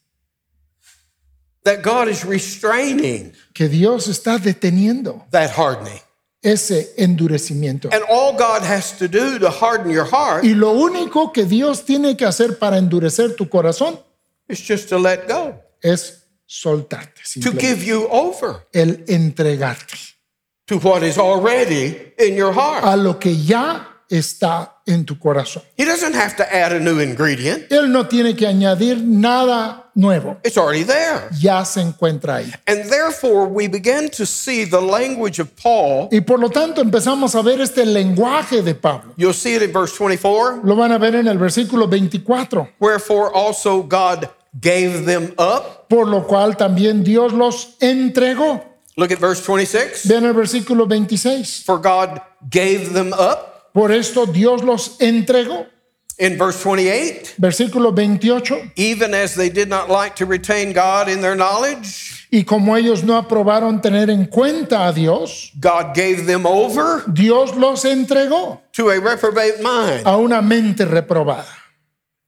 [1.64, 6.00] That God is restraining Que Dios está deteniendo that hardening.
[6.42, 7.90] ese endurecimiento.
[7.94, 11.84] And all God has to do to harden your heart Y lo único que Dios
[11.86, 14.00] tiene que hacer para endurecer tu corazón
[14.50, 20.17] is just to let go, es soltarte, to give you over el entregarte
[20.68, 22.84] to what is already in your heart.
[22.84, 25.64] a lo que ya está en tu corazón.
[25.78, 30.38] He doesn't have to add a new ingredient, Él no tiene que añadir nada nuevo,
[30.46, 31.28] it's already there.
[31.40, 32.54] ya se encuentra ahí.
[32.68, 36.08] And therefore, we begin to see the language of Paul.
[36.12, 39.14] Y por lo tanto empezamos a ver este lenguaje de Pablo.
[39.18, 40.62] You'll see it in verse 24.
[40.64, 42.70] Lo van a ver en el versículo 24.
[42.80, 44.30] Wherefore also God
[44.62, 45.88] gave them up.
[45.90, 48.64] Por lo cual también Dios los entregó.
[48.98, 50.06] Look at verse 26.
[50.08, 51.64] Vean el versículo 26.
[51.64, 52.20] For God
[52.50, 53.72] gave them up.
[53.74, 55.68] Por esto Dios los entregó.
[56.20, 58.72] In verse 28, Versículo 28.
[58.76, 63.04] even as they did not like to retain God in their knowledge, Y como ellos
[63.04, 68.90] no aprobaron tener en cuenta a Dios, God gave them over Dios los entregó to
[68.90, 70.08] a reprobate mind.
[70.08, 71.46] a una mente reprobada.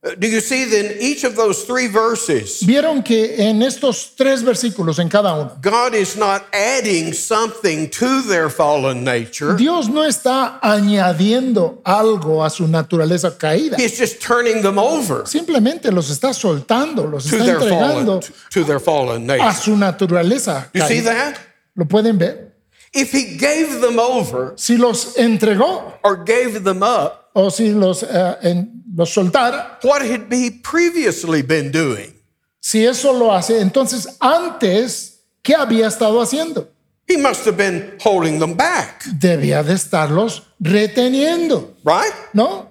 [0.01, 2.63] Uh, Do you see then each of those three verses?
[2.63, 8.21] Vieron que en estos tres versículos, en cada uno, God is not adding something to
[8.21, 9.57] their fallen nature.
[9.57, 13.77] Dios no está añadiendo algo a su naturaleza caída.
[13.77, 18.21] He's just turning them over Simplemente los está soltando, los to está their fallen entregando
[18.51, 19.53] to their fallen a nature.
[19.61, 21.11] su naturaleza You see caída.
[21.13, 21.37] that?
[21.75, 22.53] ¿Lo pueden ver?
[22.93, 28.01] If he gave them over Si los entregó or gave them up, o si los,
[28.03, 32.13] eh, en- los soltara, what had he previously been doing?
[32.59, 36.69] si eso lo hace, entonces antes, ¿qué había estado haciendo?
[37.07, 42.13] He must have been holding them back, Debía de estarlos reteniendo, right?
[42.33, 42.67] ¿no?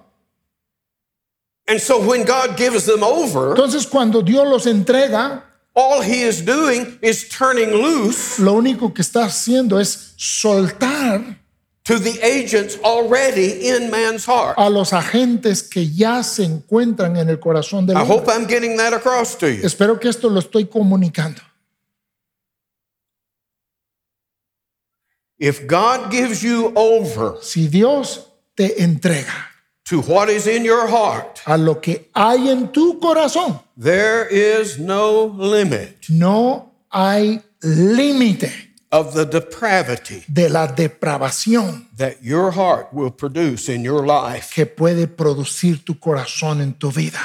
[1.67, 5.43] And so when God gives them over, Entonces cuando Dios los entrega,
[5.73, 11.38] all he is doing is turning loose lo único que está haciendo es soltar
[11.89, 14.53] to the agents already in man's heart.
[14.59, 18.17] a los agentes que ya se encuentran en el corazón del I hombre.
[18.17, 19.63] hope I'm getting that across to you.
[19.65, 21.41] Espero que esto lo estoy comunicando.
[25.39, 29.47] If God gives you over Si Dios te entrega
[29.85, 34.77] to what is in your heart, a lo que hay en tu corazón, there is
[34.77, 38.51] no limit no hay límite
[38.91, 44.51] of the depravity de la depravación that your heart will produce in your life.
[44.53, 47.19] que puede producir tu corazón en tu vida.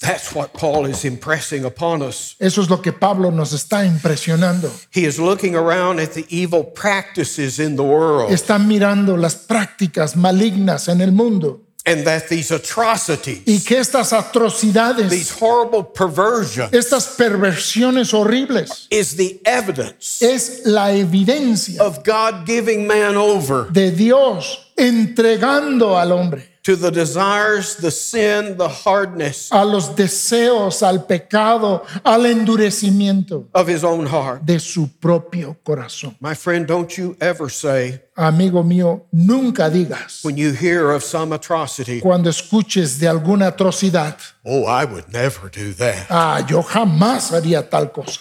[0.00, 2.34] That's what Paul is impressing upon us.
[2.40, 4.70] Eso es lo que Pablo nos está impresionando.
[4.90, 10.16] He is looking around at the evil practices in the world Está mirando las prácticas
[10.16, 16.70] malignas en el mundo and that these y atrocities, que estas atrocidades, these horrible perversions,
[16.72, 23.90] estas perversiones horribles, is the evidence es la evidencia of God giving man over de
[23.90, 31.06] Dios entregando al hombre to the desires, the sin, the hardness a los deseos, al
[31.06, 34.42] pecado, al endurecimiento of his own heart.
[34.44, 36.14] de su propio corazón.
[36.20, 41.32] My friend, don't you ever say, Amigo mío, nunca digas when you hear of some
[41.32, 46.06] atrocity, cuando escuches de alguna atrocidad, oh, I would never do that.
[46.10, 48.20] ah, yo jamás haría tal cosa.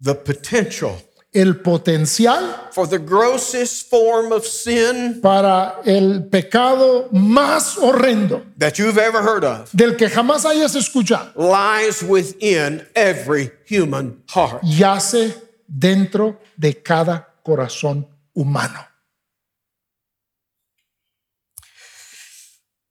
[0.00, 1.00] The potential
[1.36, 8.96] El potencial for the grossest form of sin para el pecado más horrendo that you've
[8.96, 14.62] ever heard of del que jamás hayas escuchado lies within every human heart.
[14.62, 15.34] yace
[15.68, 18.80] dentro de cada corazón humano.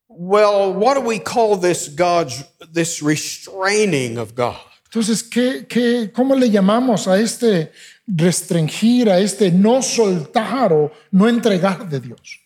[0.07, 4.61] Well, what do we call this God's this restraining of God?
[4.95, 7.73] Entonces, ¿qué, qué, ¿cómo le llamamos a este
[8.07, 12.39] restringir, a este no soltar o no entregar de Dios?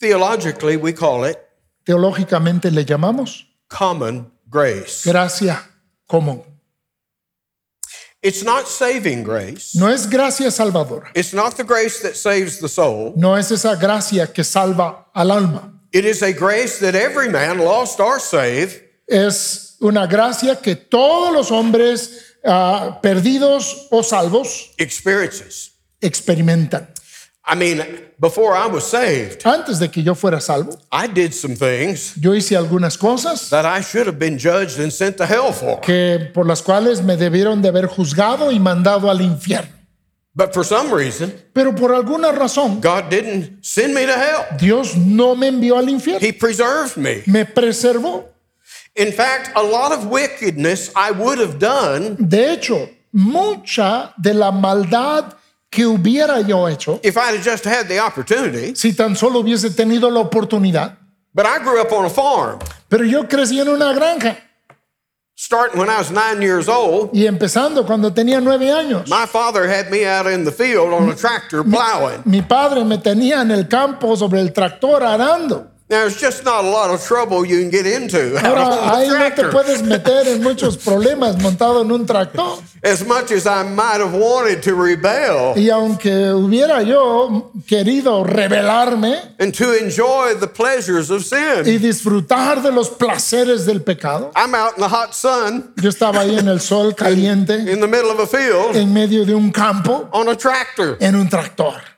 [0.00, 1.36] Theologically, we call it
[1.84, 5.02] Teológicamente le llamamos common grace.
[5.04, 5.62] gracia
[6.06, 6.42] común.
[8.22, 9.78] It's not saving grace.
[9.78, 13.12] No es gracia salvadora, It's not the grace that saves the soul.
[13.16, 15.74] no es esa gracia que salva al alma.
[15.92, 21.32] It is a grace that every man, lost or saved, Es una gracia que todos
[21.32, 25.72] los hombres ah, perdidos o salvos experiences.
[26.00, 26.88] experimentan.
[27.44, 27.82] I mean,
[28.20, 32.32] before I was saved, Antes de que yo fuera salvo, I did some things yo
[32.34, 35.80] hice algunas cosas that I should have been judged and sent to hell for.
[35.80, 39.72] que por las cuales me debieron de haber juzgado y mandado al infierno.
[40.34, 44.56] But for some reason, Pero por alguna razón, God didn't send me to hell.
[44.58, 47.22] Dios no me envió al infierno, He preserved me.
[47.26, 48.31] me preservó.
[48.94, 54.50] In fact, a lot of wickedness I would have done De hecho, mucha de la
[54.52, 55.34] maldad
[55.70, 58.74] que hubiera yo hecho, if I'd have just had the opportunity.
[58.74, 60.96] si tan solo hubiese tenido la oportunidad,
[61.34, 62.58] But I grew up on a farm,
[62.90, 64.36] pero yo crecí en una granja
[65.34, 67.10] starting when I was nine years old.
[67.14, 69.08] y empezando cuando tenía nueve años.
[69.08, 72.22] My father had me out in the field on a tractor plowing.
[72.26, 75.71] Mi padre me tenía en el campo sobre el tractor arando.
[75.92, 78.38] There's just not a lot of trouble you can get into.
[78.42, 82.62] Ahora, ahí no te puedes meter en muchos problemas montado en un tractor.
[82.82, 85.52] As much as I might have wanted to rebel.
[85.54, 92.62] Y aunque hubiera yo querido rebelarme and to enjoy the pleasures of sin, y disfrutar
[92.62, 95.74] de los placeres del pecado, I'm out in the hot sun.
[95.76, 98.76] Yo estaba ahí en el sol caliente, in the middle of a field.
[98.76, 100.96] En medio de un campo, on a tractor.
[101.00, 101.91] en un tractor.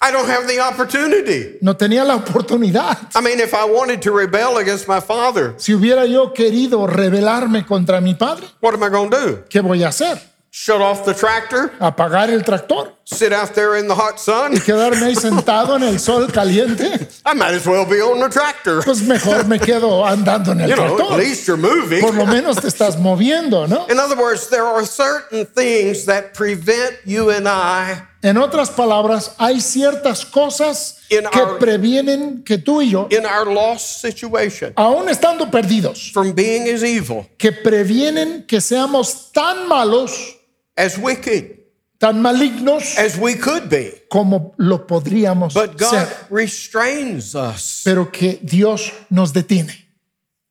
[0.00, 1.58] I don't have the opportunity.
[1.62, 2.98] No tenía la oportunidad.
[3.14, 7.66] I mean, if I wanted to rebel against my father, Si hubiera yo querido rebelarme
[7.66, 9.44] contra mi padre, what am I going to do?
[9.48, 10.20] ¿qué voy a hacer?
[10.50, 11.70] Shut off the tractor?
[11.80, 12.92] ¿Apagar el tractor?
[13.04, 14.52] Sit out there in the hot sun?
[14.54, 17.08] ¿Quedarme ahí sentado en el sol caliente?
[17.26, 18.82] I might as well be on the tractor.
[18.82, 21.18] Pues mejor me quedo andando en el You know, at tractor.
[21.18, 22.00] least you're moving.
[22.00, 23.86] Por lo menos te estás moviendo, ¿no?
[23.90, 29.32] In other words, there are certain things that prevent you and I En otras palabras,
[29.38, 34.72] hay ciertas cosas In que our- previenen que tú y yo, in our lost situation
[34.76, 40.36] aún estando perdidos, from being as evil, que previenen que seamos tan malos,
[40.76, 41.60] as wicked
[41.98, 44.04] tan malignos as we could be.
[44.08, 47.82] como lo podríamos But God ser, restrains us.
[47.84, 49.85] pero que Dios nos detiene.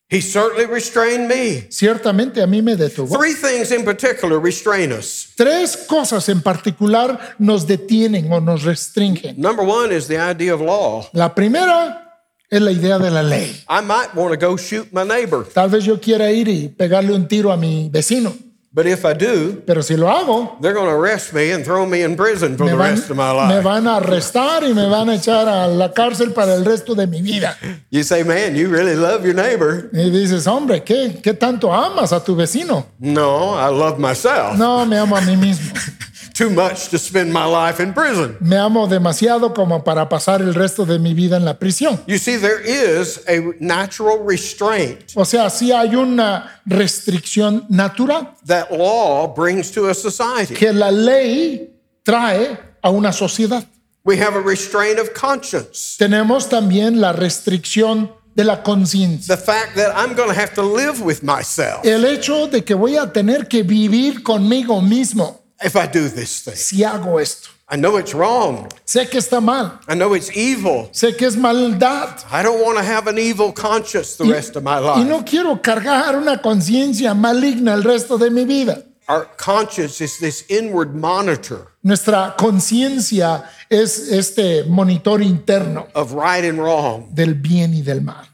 [0.07, 1.65] He certainly restrained me.
[1.69, 3.17] Ciertamente a mí me detuvo.
[3.17, 5.33] Three things in particular restrain us.
[5.35, 9.35] Tres cosas en particular nos detienen o nos restringen.
[9.37, 11.09] Number one is the idea of law.
[11.11, 12.05] La primera
[12.51, 13.51] es la idea de la ley.
[13.67, 17.13] I might want to go shoot my neighbor, Tal vez yo quiera ir y pegarle
[17.13, 18.31] un tiro a mi vecino,
[18.75, 21.85] but if I do, pero si lo hago, they're going to arrest me and throw
[21.85, 23.63] me in prison for me the van, rest of my me life.
[23.63, 27.07] van a arrestar y me van a echar a la cárcel para el resto de
[27.07, 27.55] mi vida.
[27.89, 29.89] You say, man, you really love your neighbor.
[29.93, 32.85] Y dices, hombre, ¿qué, qué tanto amas a tu vecino?
[32.99, 35.73] No, I love myself No, me amo a mí mismo.
[36.35, 38.35] too much to spend my life in prison.
[38.41, 41.99] Me amo demasiado como para pasar el resto de mi vida en la prisión.
[42.07, 48.69] You see, there is a natural restraint O sea, sí hay una restricción natural that
[48.71, 50.53] law brings to a society.
[50.53, 51.73] que la ley
[52.03, 53.65] trae a una sociedad.
[54.03, 55.95] We have a restraint of conscience.
[55.97, 59.35] Tenemos también la restricción de la conciencia.
[59.35, 62.75] The fact that I'm going to have to live with myself El hecho de que
[62.75, 66.55] voy a tener que vivir conmigo mismo if I do this thing.
[66.55, 67.49] si hago esto.
[67.67, 68.69] I know it's wrong.
[68.85, 70.87] Sé que está mal, I know it's evil.
[70.91, 72.23] sé que es maldad.
[72.31, 75.07] I don't want to have an evil conscience the rest of my Y life.
[75.09, 78.83] no quiero cargar una conciencia maligna el resto de mi vida.
[79.07, 86.59] Our conscience is this inward monitor Nuestra conciencia es este monitor interno of right and
[86.59, 88.27] wrong, del bien y del mal.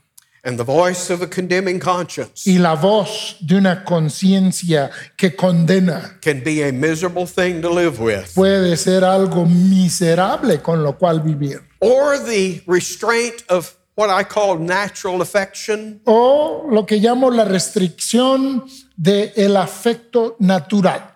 [0.43, 6.19] And the voice of a condemning conscience Y la voz de una conciencia que condena
[6.21, 8.33] can be a miserable thing to live with.
[8.33, 11.61] puede ser algo miserable con lo cual vivir.
[11.79, 18.63] Or the restraint of what I call natural affection, O lo que llamo la restricción
[18.95, 21.10] del el afecto natural.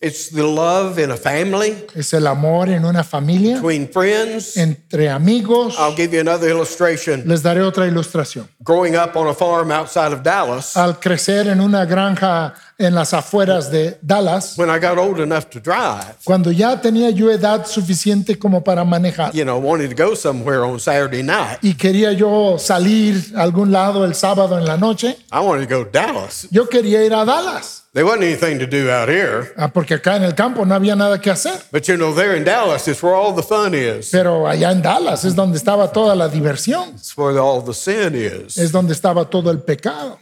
[0.00, 4.56] It's the love in a family, Es el amor en una familia, between friends.
[4.56, 5.74] entre amigos.
[5.78, 7.24] I'll give you another illustration.
[7.26, 8.48] Les daré otra ilustración.
[8.60, 13.12] Growing up on a farm outside of Dallas, Al crecer en una granja en las
[13.12, 17.66] afueras de Dallas, when I got old enough to drive, cuando ya tenía yo edad
[17.66, 22.12] suficiente como para manejar you know, wanted to go somewhere on Saturday night, y quería
[22.12, 25.90] yo salir a algún lado el sábado en la noche, I wanted to go to
[25.90, 26.46] Dallas.
[26.52, 30.14] yo quería ir a Dallas, There wasn't anything to do out here, ah, porque acá
[30.16, 31.58] en el campo no había nada que hacer.
[31.72, 34.10] but you know, there in Dallas is where all the fun is.
[34.12, 38.14] Pero allá en Dallas es donde estaba toda la diversión, It's where all the sin
[38.14, 38.56] is.
[38.56, 40.16] es donde estaba todo el pecado.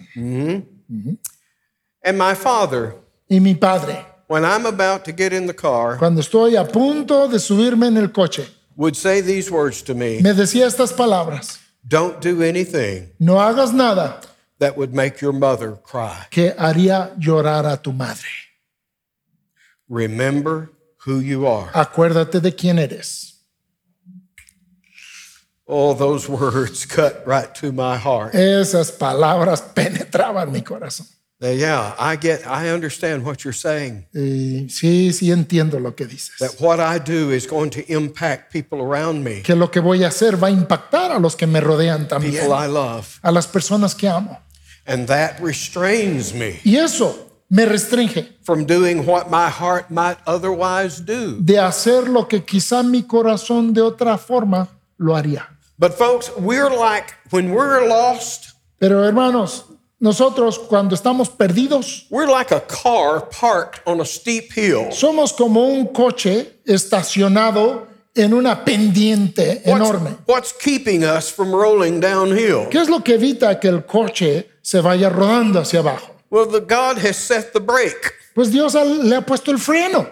[2.07, 2.95] And my father,
[3.29, 7.27] Y mi padre, when I'm about to get in the car, cuando estoy a punto
[7.27, 8.47] de subirme en el coche,
[8.77, 13.73] would say these words to me me decía estas palabras, Don't do anything no hagas
[13.73, 14.21] nada
[14.61, 16.27] that would make your mother cry.
[16.31, 18.29] que haría llorar a tu madre.
[19.89, 20.71] Remember
[21.05, 21.71] who you are.
[21.73, 23.35] Acuérdate de quién eres.
[25.67, 28.33] All those words cut right to my heart.
[28.35, 31.07] Esas palabras penetraban mi corazón.
[31.39, 34.07] Yeah, I get, I understand what you're saying.
[34.15, 36.37] Y sí, sí entiendo lo que dices.
[36.39, 40.03] That what I do is going to impact people around me, Que lo que voy
[40.03, 43.19] a hacer va a impactar a los que me rodean también, people I love.
[43.23, 44.39] a las personas que amo.
[44.87, 47.15] And that restrains me Y eso
[47.51, 51.37] me restringe from doing what my heart might otherwise do.
[51.41, 55.49] de hacer lo que quizá mi corazón de otra forma lo haría.
[55.79, 59.65] But folks, we're like, when we're lost, Pero hermanos,
[59.99, 64.91] nosotros cuando estamos perdidos, we're like a car parked on a steep hill.
[64.93, 70.11] somos como un coche estacionado en una pendiente What's, enorme.
[70.27, 72.69] what's keeping us from rolling downhill?
[72.71, 76.13] ¿Qué es lo que evita que el coche se vaya rodando hacia abajo?
[76.31, 78.13] Well, the God has set the brake.
[78.35, 80.07] Pues Dios le ha puesto el freno,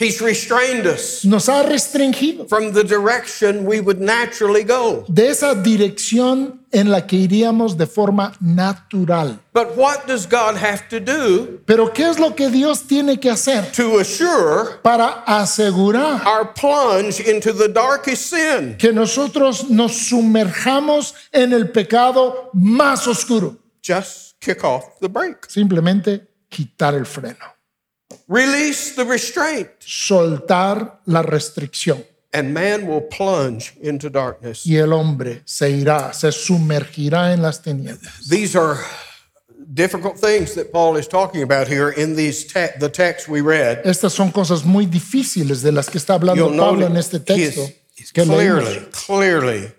[0.00, 5.04] He's restrained us nos ha restringido from the direction we would naturally go.
[5.08, 9.40] de esa dirección en la que iríamos de forma natural.
[9.52, 13.28] But what does God have to do Pero ¿qué es lo que Dios tiene que
[13.28, 18.76] hacer to assure para asegurar our plunge into the darkest sin?
[18.76, 23.56] que nosotros nos sumerjamos en el pecado más oscuro?
[23.82, 25.48] Just kick off the brake.
[25.48, 27.44] Simplemente quitar el freno,
[28.28, 32.04] Release the restraint, soltar la restricción
[32.34, 34.66] and man will plunge into darkness.
[34.66, 38.28] y el hombre se irá, se sumergirá en las tinieblas.
[38.28, 38.76] These are
[39.72, 43.80] difficult things that Paul is talking about here in these te- the text we read.
[43.86, 47.62] Estas son cosas muy difíciles de las que está hablando You'll Pablo en este texto
[47.62, 49.72] is- he's que leímos clearly, clearly,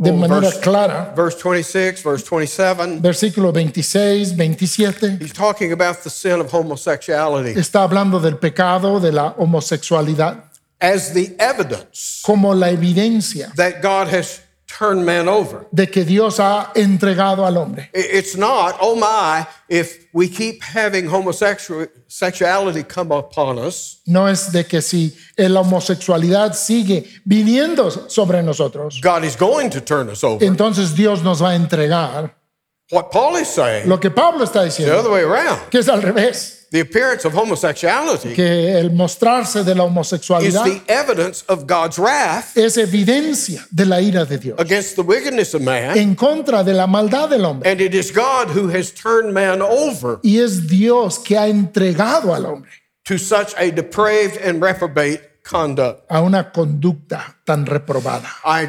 [0.00, 1.12] de Oh, manera verse- clara.
[1.16, 7.58] verse 26, verse 27, Versículo 26, 27, he's talking about the sin of homosexuality.
[7.58, 10.44] Está hablando del pecado de la homosexualidad.
[10.80, 15.66] As the evidence como la evidencia that God has turned man over.
[15.72, 17.88] de que Dios ha entregado al hombre.
[17.94, 24.64] It's not, oh my, if we keep having homosexuality come upon us, No es de
[24.64, 30.44] que si la homosexualidad sigue viniendo sobre nosotros, God is going to turn us over.
[30.44, 32.34] entonces Dios nos va a entregar
[32.90, 35.88] What Paul is saying, lo que Pablo está the diciendo, other way around, que es
[35.90, 41.44] al revés, the appearance of homosexuality que el mostrarse de la homosexualidad is the evidence
[41.48, 45.96] of God's wrath es evidencia de la ira de Dios against the wickedness of man,
[45.96, 47.70] en contra de la maldad del hombre.
[47.70, 52.34] and it is God who has turned man over Y es Dios que ha entregado
[52.34, 52.70] al hombre
[53.04, 56.04] to such a depraved and reprobate conduct.
[56.10, 58.28] a una conducta tan reprobada.
[58.44, 58.68] I,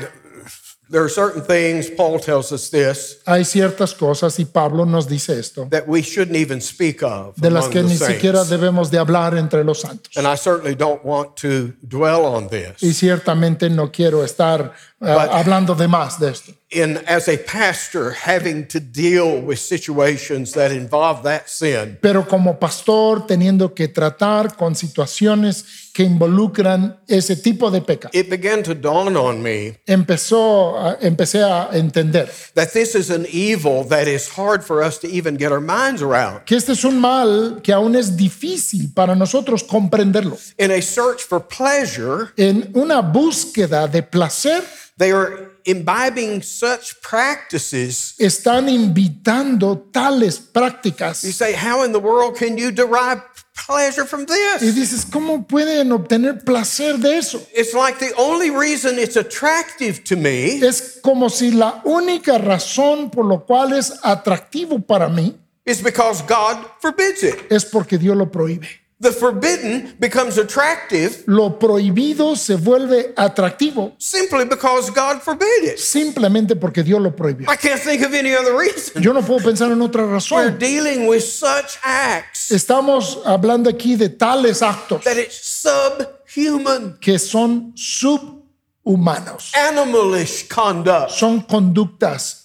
[0.89, 5.37] there are certain things, Paul tells us this, Hay ciertas cosas, y Pablo nos dice
[5.39, 8.49] esto, that we shouldn't even speak of de las among que the ni siquiera saints.
[8.49, 10.17] debemos de hablar entre los santos.
[10.17, 12.81] And I certainly don't want to dwell on this.
[12.81, 16.53] Y ciertamente no quiero estar hablando de más de esto.
[16.71, 22.59] In as a pastor, having to deal with situations that involve that sin, Pero como
[22.59, 28.75] pastor, teniendo que tratar con situaciones que involucran ese tipo de pecado, it began to
[28.75, 34.29] dawn on me empezó, a- empecé a entender that this is an evil that is
[34.37, 36.43] hard for us to even get our minds around.
[36.45, 40.37] que este es un mal que aún es difícil para nosotros comprenderlo.
[40.59, 44.63] In a search for pleasure, En una búsqueda de placer,
[44.99, 48.13] they are imbibing such practices.
[48.19, 51.23] están invitando tales prácticas.
[51.23, 53.21] You say, How in the world can you derive
[53.65, 54.61] pleasure from this?
[54.61, 57.41] Y dices, ¿cómo pueden obtener placer de eso?
[57.55, 63.09] It's like the only reason it's attractive to me Es como si la única razón
[63.11, 65.35] por lo cual es atractivo para mí
[65.65, 67.35] is because God forbids it.
[67.51, 68.67] es porque Dios lo prohíbe.
[69.01, 75.77] The forbidden becomes attractive Lo prohibido se vuelve atractivo simply because God forbid it.
[75.77, 77.47] simplemente porque Dios lo prohibió.
[77.49, 79.01] I can't think of any other reason.
[79.01, 80.59] Yo no puedo pensar en otra We're razón.
[80.59, 87.73] dealing with such acts Estamos hablando aquí de tales actos that it's subhuman, que son
[87.77, 89.53] subhumanos.
[89.53, 91.11] animalish conduct.
[91.11, 92.38] Son conductas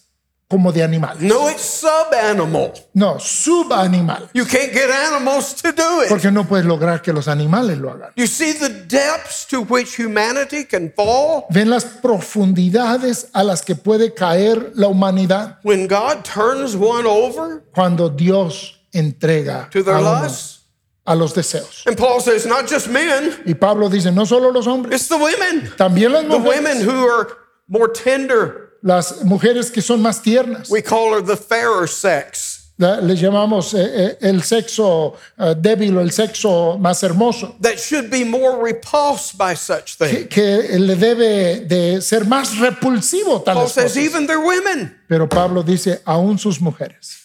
[0.55, 1.21] como de animales.
[1.21, 2.73] No, it's subanimal.
[2.95, 4.29] No, subanimal.
[4.35, 6.09] You can't get animals to do it.
[6.09, 8.13] Porque no puedes lograr que los animales lo hagan.
[8.15, 13.75] You see the depths to which humanity can fall Ven las profundidades a las que
[13.75, 20.01] puede caer la humanidad when God turns one over cuando Dios entrega to their a,
[20.01, 20.61] uno- lusts.
[21.05, 21.83] a los deseos.
[21.87, 25.17] And Paul says, not just men, Y Pablo dice, no solo los hombres, it's the
[25.19, 25.69] women.
[25.77, 27.29] también las The women mujeres, who are
[27.67, 28.64] more tender.
[28.85, 30.71] Las mujeres que son más tiernas.
[30.71, 32.61] We call her the fairer sex.
[32.77, 38.11] Les llamamos eh, eh, el sexo eh, débil o el sexo más hermoso, That should
[38.11, 40.29] be more repulsed by such things.
[40.29, 44.93] que, que le debe de ser más repulsivo Paul tales says, even their women.
[45.09, 47.24] Pero Pablo dice, aún sus mujeres.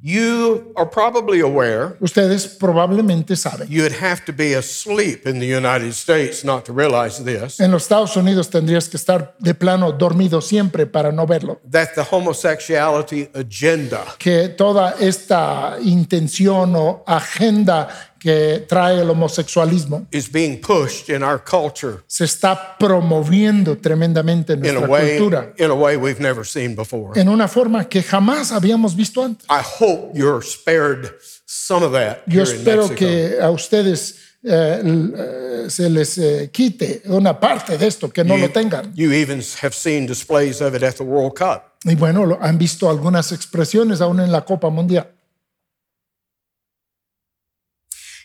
[0.00, 3.66] You are probably aware Ustedes probablemente saben.
[3.68, 7.82] you'd have to be asleep in the United States not to realize this En los
[7.82, 11.60] Estados Unidos tendrías que estar de plano dormido siempre para no verlo.
[11.68, 17.88] that the homosexuality agenda Que toda esta intención o agenda
[18.18, 24.64] que trae el homosexualismo is being pushed in our culture se está promoviendo tremendamente en
[24.64, 27.18] in a nuestra way cultura in a way we've never seen before.
[27.20, 29.46] en una forma que jamás habíamos visto antes.
[29.50, 31.10] I hope you're spared
[31.46, 37.38] some of that Yo espero que a ustedes eh, eh, se les eh, quite una
[37.40, 38.94] parte de esto, que no lo tengan.
[38.94, 41.62] You even have seen displays of it at the World Cup.
[41.84, 45.08] Y bueno, han visto algunas expresiones aún en la Copa Mundial.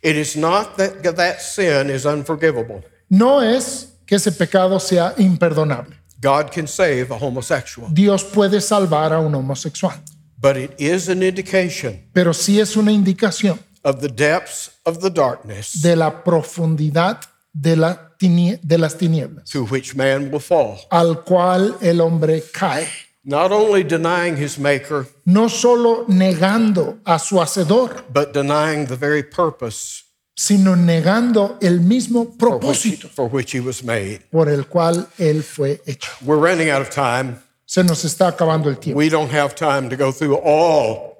[0.03, 2.83] It is not that that sin is unforgivable.
[3.09, 5.95] No es que ese pecado sea imperdonable.
[6.23, 9.93] God can save a homosexual, Dios puede salvar a un homosexual,
[10.39, 15.09] but it is an indication pero sí es una indicación of the depths of the
[15.09, 17.19] darkness de la profundidad
[17.51, 20.79] de, la de las tinieblas to which man will fall.
[20.89, 22.87] al cual el hombre cae.
[23.25, 29.23] Not only denying his maker, No solo negando a su hacedor, but denying the very
[29.23, 30.03] purpose
[30.35, 34.21] sino negando el mismo for which, propósito for which he was made.
[34.31, 36.11] por el cual él fue hecho.
[36.25, 37.37] We're running out of time.
[37.65, 38.97] Se nos está acabando el tiempo.
[38.97, 41.12] We don't have time to go through all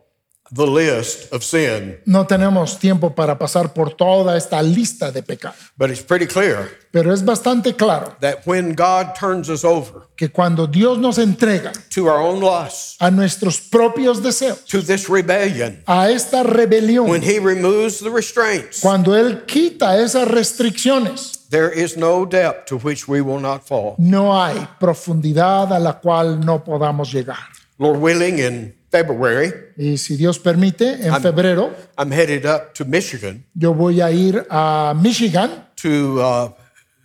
[0.54, 5.58] the list of sin, No tenemos tiempo para pasar por toda esta lista de pecados,
[5.78, 10.30] but it's pretty clear pero es bastante claro that when God turns us over que
[10.30, 15.82] cuando Dios nos entrega to our own lusts, a nuestros propios deseos, to this rebellion,
[15.88, 21.98] a esta rebelión, when he removes the restraints, cuando Él quita esas restricciones, there is
[21.98, 23.96] no depth to which we will not fall.
[23.98, 27.40] no hay profundidad a la cual no podamos llegar.
[27.80, 33.44] Lord willing, in February, Y si Dios permite, en febrero I'm headed up to Michigan.
[33.56, 35.50] yo voy a ir a Michigan
[35.82, 36.50] to, uh,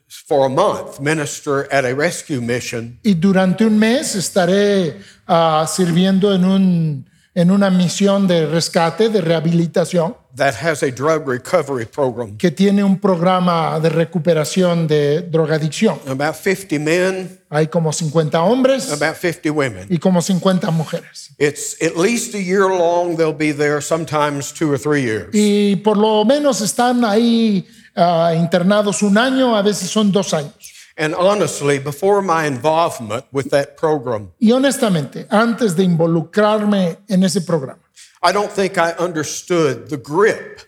[0.06, 2.98] for a month, minister at a rescue mission.
[3.02, 9.22] y durante un mes estaré ah, sirviendo en, un, en una misión de rescate, de
[9.22, 12.36] rehabilitación, that has a drug recovery program.
[12.38, 15.98] que tiene un programa de recuperación de drogadicción.
[16.08, 19.86] About 50 men, Hay como 50 hombres about 50 women.
[19.90, 21.30] y como 50 mujeres.
[21.38, 23.16] It's at least a year long.
[23.16, 25.28] They'll be there, sometimes two or three years.
[25.34, 27.66] Y por lo menos están ahí
[27.96, 30.54] ah, internados un año, a veces son dos años.
[31.00, 37.40] And honestly, before my involvement with that program, Y honestamente, antes de involucrarme en ese
[37.40, 37.78] programa,
[38.22, 40.60] I don't think I understood the grip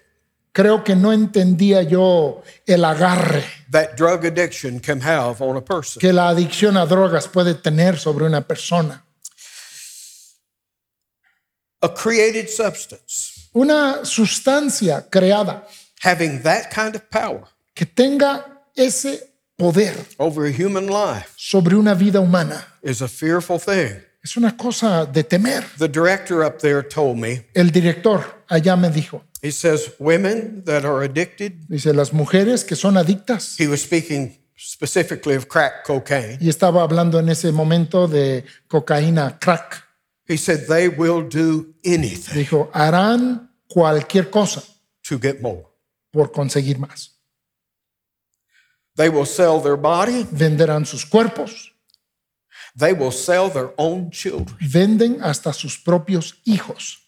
[0.52, 6.00] creo que no entendía yo el agarre that drug addiction can have on a person.
[6.00, 9.04] que la adicción a drogas puede tener sobre una persona.
[11.82, 15.66] A created substance Una sustancia creada
[16.02, 18.44] having that kind of power que tenga
[18.76, 24.00] ese poder over a human life sobre una vida humana is a fearful thing.
[24.22, 25.64] Es una cosa de temer.
[25.78, 30.84] The director up there told me, El director allá me dijo, he says, women that
[30.84, 36.36] are addicted, dice, las mujeres que son adictas, he was speaking specifically of crack cocaine.
[36.40, 39.84] y estaba hablando en ese momento de cocaína crack,
[40.28, 44.62] He said they will do anything dijo, harán cualquier cosa
[45.08, 45.64] to get more.
[46.12, 47.16] por conseguir más.
[48.96, 51.69] They will sell their body, Venderán sus cuerpos,
[52.76, 56.98] they will sell their own children venden hasta sus propios hijos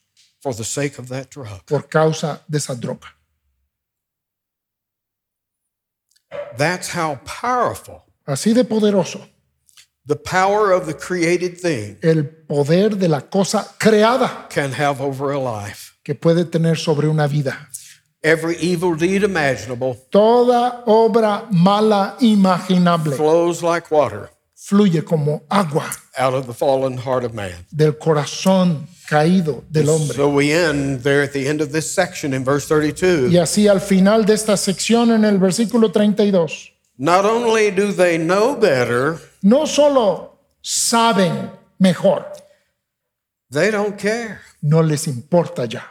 [0.41, 1.65] for the sake of that drug.
[1.67, 3.09] por causa de esa droga.
[6.57, 9.21] That's how powerful Así de poderoso
[10.05, 15.33] the power of the created thing el poder de la cosa creada can have over
[15.33, 15.93] a life.
[16.05, 17.69] que puede tener sobre una vida.
[18.25, 24.31] Every evil deed imaginable Toda obra mala imaginable flows like water
[24.65, 27.67] fluye como agua out of the fallen heart of man.
[27.71, 30.15] del corazón caído del hombre.
[30.17, 33.31] So we end there at the end of this section in verse 32.
[33.33, 38.19] Y así al final de esta sección en el versículo 32, Not only do they
[38.19, 42.25] know better, no solo saben mejor,
[43.51, 44.41] they don't care.
[44.63, 45.83] no les importa ya.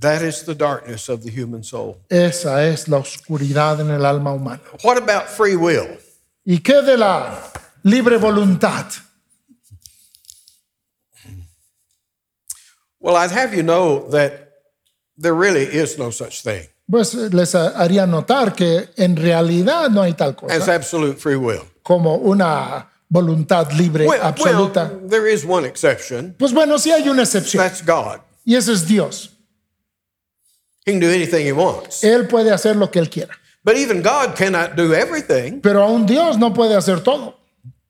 [0.00, 1.98] That is the darkness of the human soul.
[2.10, 4.60] Esa es la oscuridad en el alma humana.
[4.82, 5.86] What about free will?
[6.44, 7.38] ¿Y qué de la
[7.84, 8.86] libre voluntad?
[13.00, 14.32] Well, I'd have you know that
[15.16, 20.12] there really is no such thing Pues les haría notar que en realidad no hay
[20.14, 21.62] tal as cosa absolute free will.
[21.82, 24.84] como una voluntad libre Well, absoluta.
[24.88, 26.34] well, there is one exception.
[26.38, 28.20] Pues bueno, sí hay una excepción That's God.
[28.44, 29.30] y ese es Dios.
[30.86, 32.02] He can do anything he wants.
[32.04, 35.60] Él puede hacer lo que él quiera, But even God cannot do everything.
[35.60, 37.34] pero aún Dios no puede hacer todo.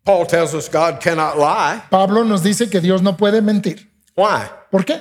[0.05, 1.83] Paul tells us God cannot lie.
[1.91, 3.89] Pablo nos dice que Dios no puede mentir.
[4.15, 4.49] Why?
[4.71, 5.01] ¿Por qué?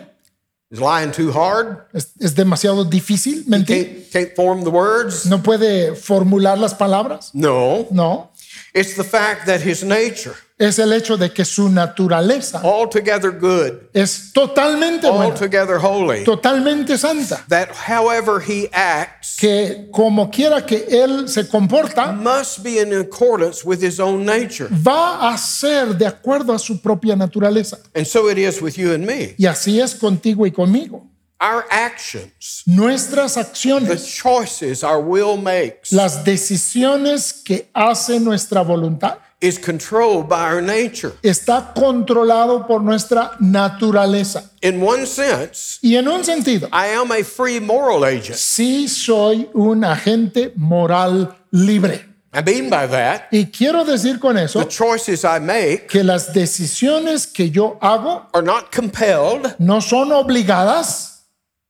[0.69, 1.88] Is lying too hard?
[1.93, 3.85] Es, es demasiado difícil mentir.
[3.85, 5.26] Can't, can't form the words?
[5.26, 7.31] No puede formular las palabras.
[7.34, 7.88] No.
[7.91, 8.30] No.
[8.73, 13.89] It's the fact that his nature, Es el hecho de que su naturaleza altogether good,
[13.93, 17.43] es totalmente buena, altogether holy, totalmente santa.
[17.49, 23.65] that however he acts Que como quiera que él se comporta, must be in accordance
[23.65, 24.69] with his own nature.
[24.71, 27.79] va a ser de acuerdo a su propia naturaleza.
[27.95, 29.33] And so it is with you and me.
[29.39, 31.07] Y así es contigo y conmigo.
[31.39, 39.17] Our actions, Nuestras the acciones, choices our will makes, las decisiones que hace nuestra voluntad,
[39.41, 41.13] is controlled by our nature.
[41.23, 44.51] está controlado por nuestra naturaleza.
[44.61, 48.35] In one sense, Y en un sentido, I am a free moral agent.
[48.38, 52.05] sí soy un agente moral libre.
[52.34, 56.31] I mean by that, Y quiero decir con eso the choices I make que las
[56.34, 61.23] decisiones que yo hago are not compelled, no son obligadas,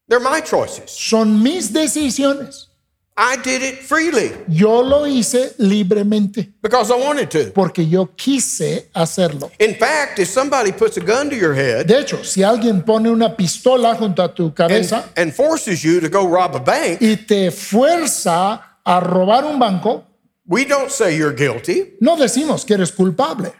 [0.07, 0.91] they're my choices.
[0.91, 2.67] son mis decisiones.
[3.17, 7.51] I did it freely Yo lo hice libremente because I wanted to.
[7.53, 9.51] porque yo quise hacerlo.
[9.59, 13.09] In fact, if somebody puts a gun to your head De hecho, si alguien pone
[13.09, 16.99] una pistola junto a tu and, cabeza and forces you to go rob a bank,
[17.01, 20.05] y te fuerza a robar un banco,
[20.47, 21.93] we don't say you're guilty.
[21.99, 23.51] no decimos que eres culpable.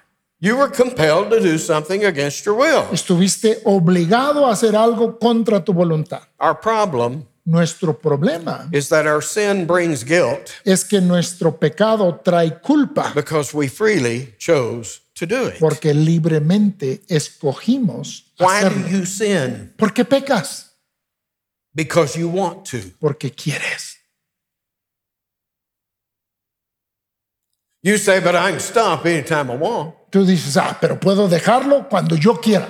[0.44, 2.86] You were compelled to do something against your will.
[2.92, 6.22] Estuviste obligado a hacer algo contra tu voluntad.
[6.40, 12.62] Our problem Nuestro problema is that our sin brings guilt es que nuestro pecado trae
[12.62, 15.60] culpa because we freely chose to do it.
[15.60, 18.88] porque libremente escogimos Why do hacerlo.
[18.88, 19.74] you sin?
[19.78, 20.72] ¿Por qué pecas?
[21.74, 22.78] Because you want to.
[23.00, 23.98] Porque quieres.
[27.84, 29.96] You say, but I can stop anytime I want.
[30.12, 32.70] Tú dices, ah, pero puedo dejarlo cuando yo quiera.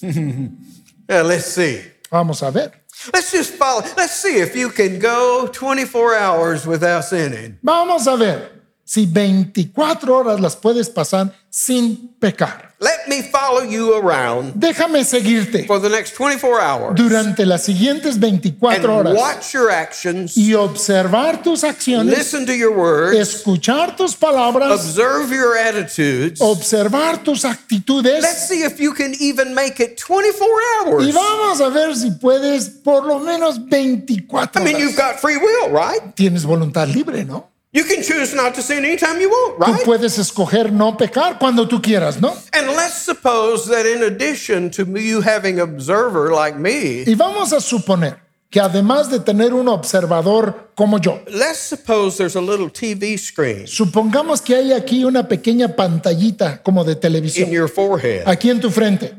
[1.08, 1.80] Let's see.
[2.10, 2.84] Vamos a ver.
[3.12, 3.82] Let's just follow.
[3.96, 7.58] Let's see if you can go 24 hours without sinning.
[7.62, 8.50] Vamos a ver
[8.84, 12.65] si 24 horas las puedes pasar sin pecar.
[12.78, 18.20] Let me follow you around Déjame seguirte for the next 24 hours durante las siguientes
[18.20, 23.96] 24 and horas watch your actions, y observar tus acciones, listen to your words, escuchar
[23.96, 26.38] tus palabras, observe your attitudes.
[26.42, 30.46] observar tus actitudes Let's see if you can even make it 24
[30.84, 31.06] hours.
[31.06, 35.38] y vamos a ver si puedes por lo menos 24 I mean, you've got free
[35.38, 36.14] will, right?
[36.14, 37.55] Tienes voluntad libre, ¿no?
[37.76, 39.84] You can choose not to sin anytime you want, Tú right?
[39.84, 42.34] puedes escoger no pecar cuando tú quieras, ¿no?
[42.54, 47.60] And let's suppose that in addition to you having observer like me, Y vamos a
[47.60, 48.16] suponer
[48.48, 53.66] que además de tener un observador como yo, let's suppose there's a little TV screen
[53.66, 58.22] supongamos que hay aquí una pequeña pantallita como de in televisión, your forehead.
[58.26, 59.12] aquí en tu frente,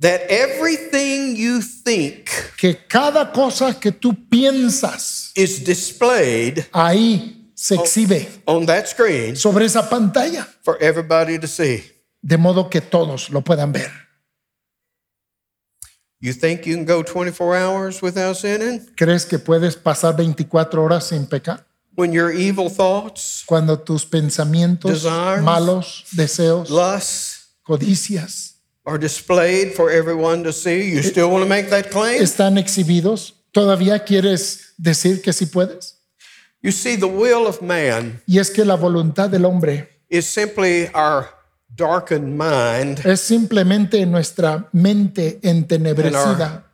[0.00, 8.26] that everything you think que cada cosa que tú piensas is displayed ahí se exhibe
[8.46, 11.82] on that screen sobre esa pantalla, for everybody to see.
[12.22, 13.90] de modo que todos lo puedan ver.
[16.22, 18.86] You think you can go 24 hours without sinning?
[18.96, 21.64] ¿Crees que puedes pasar 24 horas sin pecar?
[21.94, 25.42] When your evil thoughts, Cuando tus pensamientos Desires.
[25.42, 28.49] malos, deseos, lusts codicias
[28.90, 32.20] are displayed for everyone to see, you eh, still want to make that claim?
[32.20, 35.98] están exhibidos, ¿todavía quieres decir que sí puedes?
[36.62, 40.88] You see, the will of man Y es que la voluntad del hombre is simply
[40.94, 41.28] our
[41.74, 46.64] darkened mind es simplemente nuestra mente entenebrecida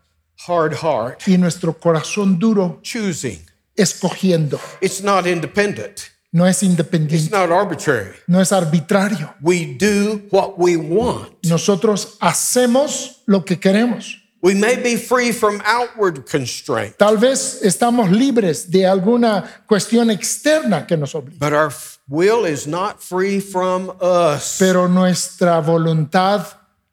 [0.49, 3.41] hard heart y nuestro corazón duro choosing.
[3.77, 4.59] escogiendo.
[4.81, 8.15] It's not independent, No es it's independiente, not arbitrary.
[8.27, 9.35] no es arbitrario.
[9.41, 11.33] We do what we want.
[11.43, 14.23] Nosotros hacemos lo que queremos.
[14.43, 20.87] We may be free from outward constraint, Tal vez estamos libres de alguna cuestión externa
[20.87, 21.73] que nos obliga, but our
[22.07, 24.57] will is not free from us.
[24.59, 26.47] pero nuestra voluntad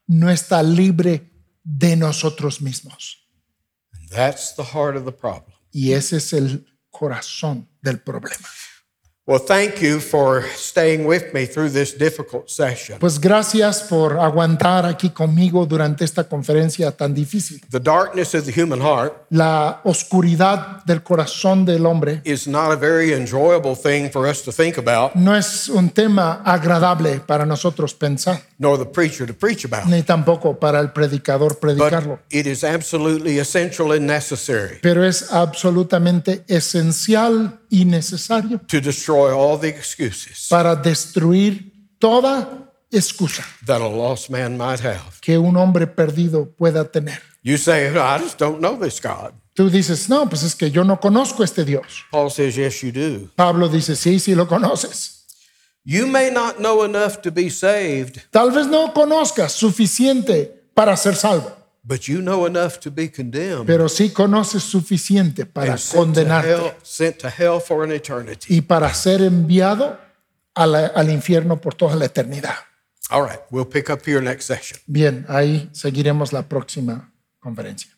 [0.08, 1.30] no está libre
[1.62, 3.18] de nosotros mismos.
[4.10, 5.52] That's the heart of the problem.
[5.70, 8.48] Y ese es el corazón del problema.
[12.98, 17.62] Pues gracias por aguantar aquí conmigo durante esta conferencia tan difícil.
[17.70, 22.76] The darkness of the human heart La oscuridad del corazón del hombre is not a
[22.76, 27.94] very enjoyable thing for us to think about, no es un tema agradable para nosotros
[27.94, 29.86] pensar, nor the preacher to preach about.
[29.86, 32.20] ni tampoco para el predicador predicarlo.
[32.30, 39.32] But it is absolutely essential and necessary Pero es absolutamente esencial y necesario to destroy
[39.32, 45.20] all the excuses para destruir toda excusa that a lost man might have.
[45.20, 47.20] que un hombre perdido pueda tener.
[47.42, 49.34] You say, I just don't know this God.
[49.54, 52.04] Tú dices, no, pues es que yo no conozco este Dios.
[52.10, 53.30] Paul says, Yes, you do.
[53.36, 55.24] Pablo dice, sí, sí lo conoces.
[55.84, 61.14] You may not know enough to be saved, Tal vez no conozcas suficiente para ser
[61.14, 61.52] salvo,
[61.86, 66.50] but you know enough to be condemned pero sí conoces suficiente para sent to, condenarte
[66.50, 68.54] hell, sent to hell for an eternity.
[68.56, 69.98] y para ser enviado
[70.56, 72.54] la- al infierno por toda la eternidad.
[73.10, 74.80] All right, we'll pick up here next session.
[74.86, 77.90] Bien, ahí seguiremos la próxima conferencia.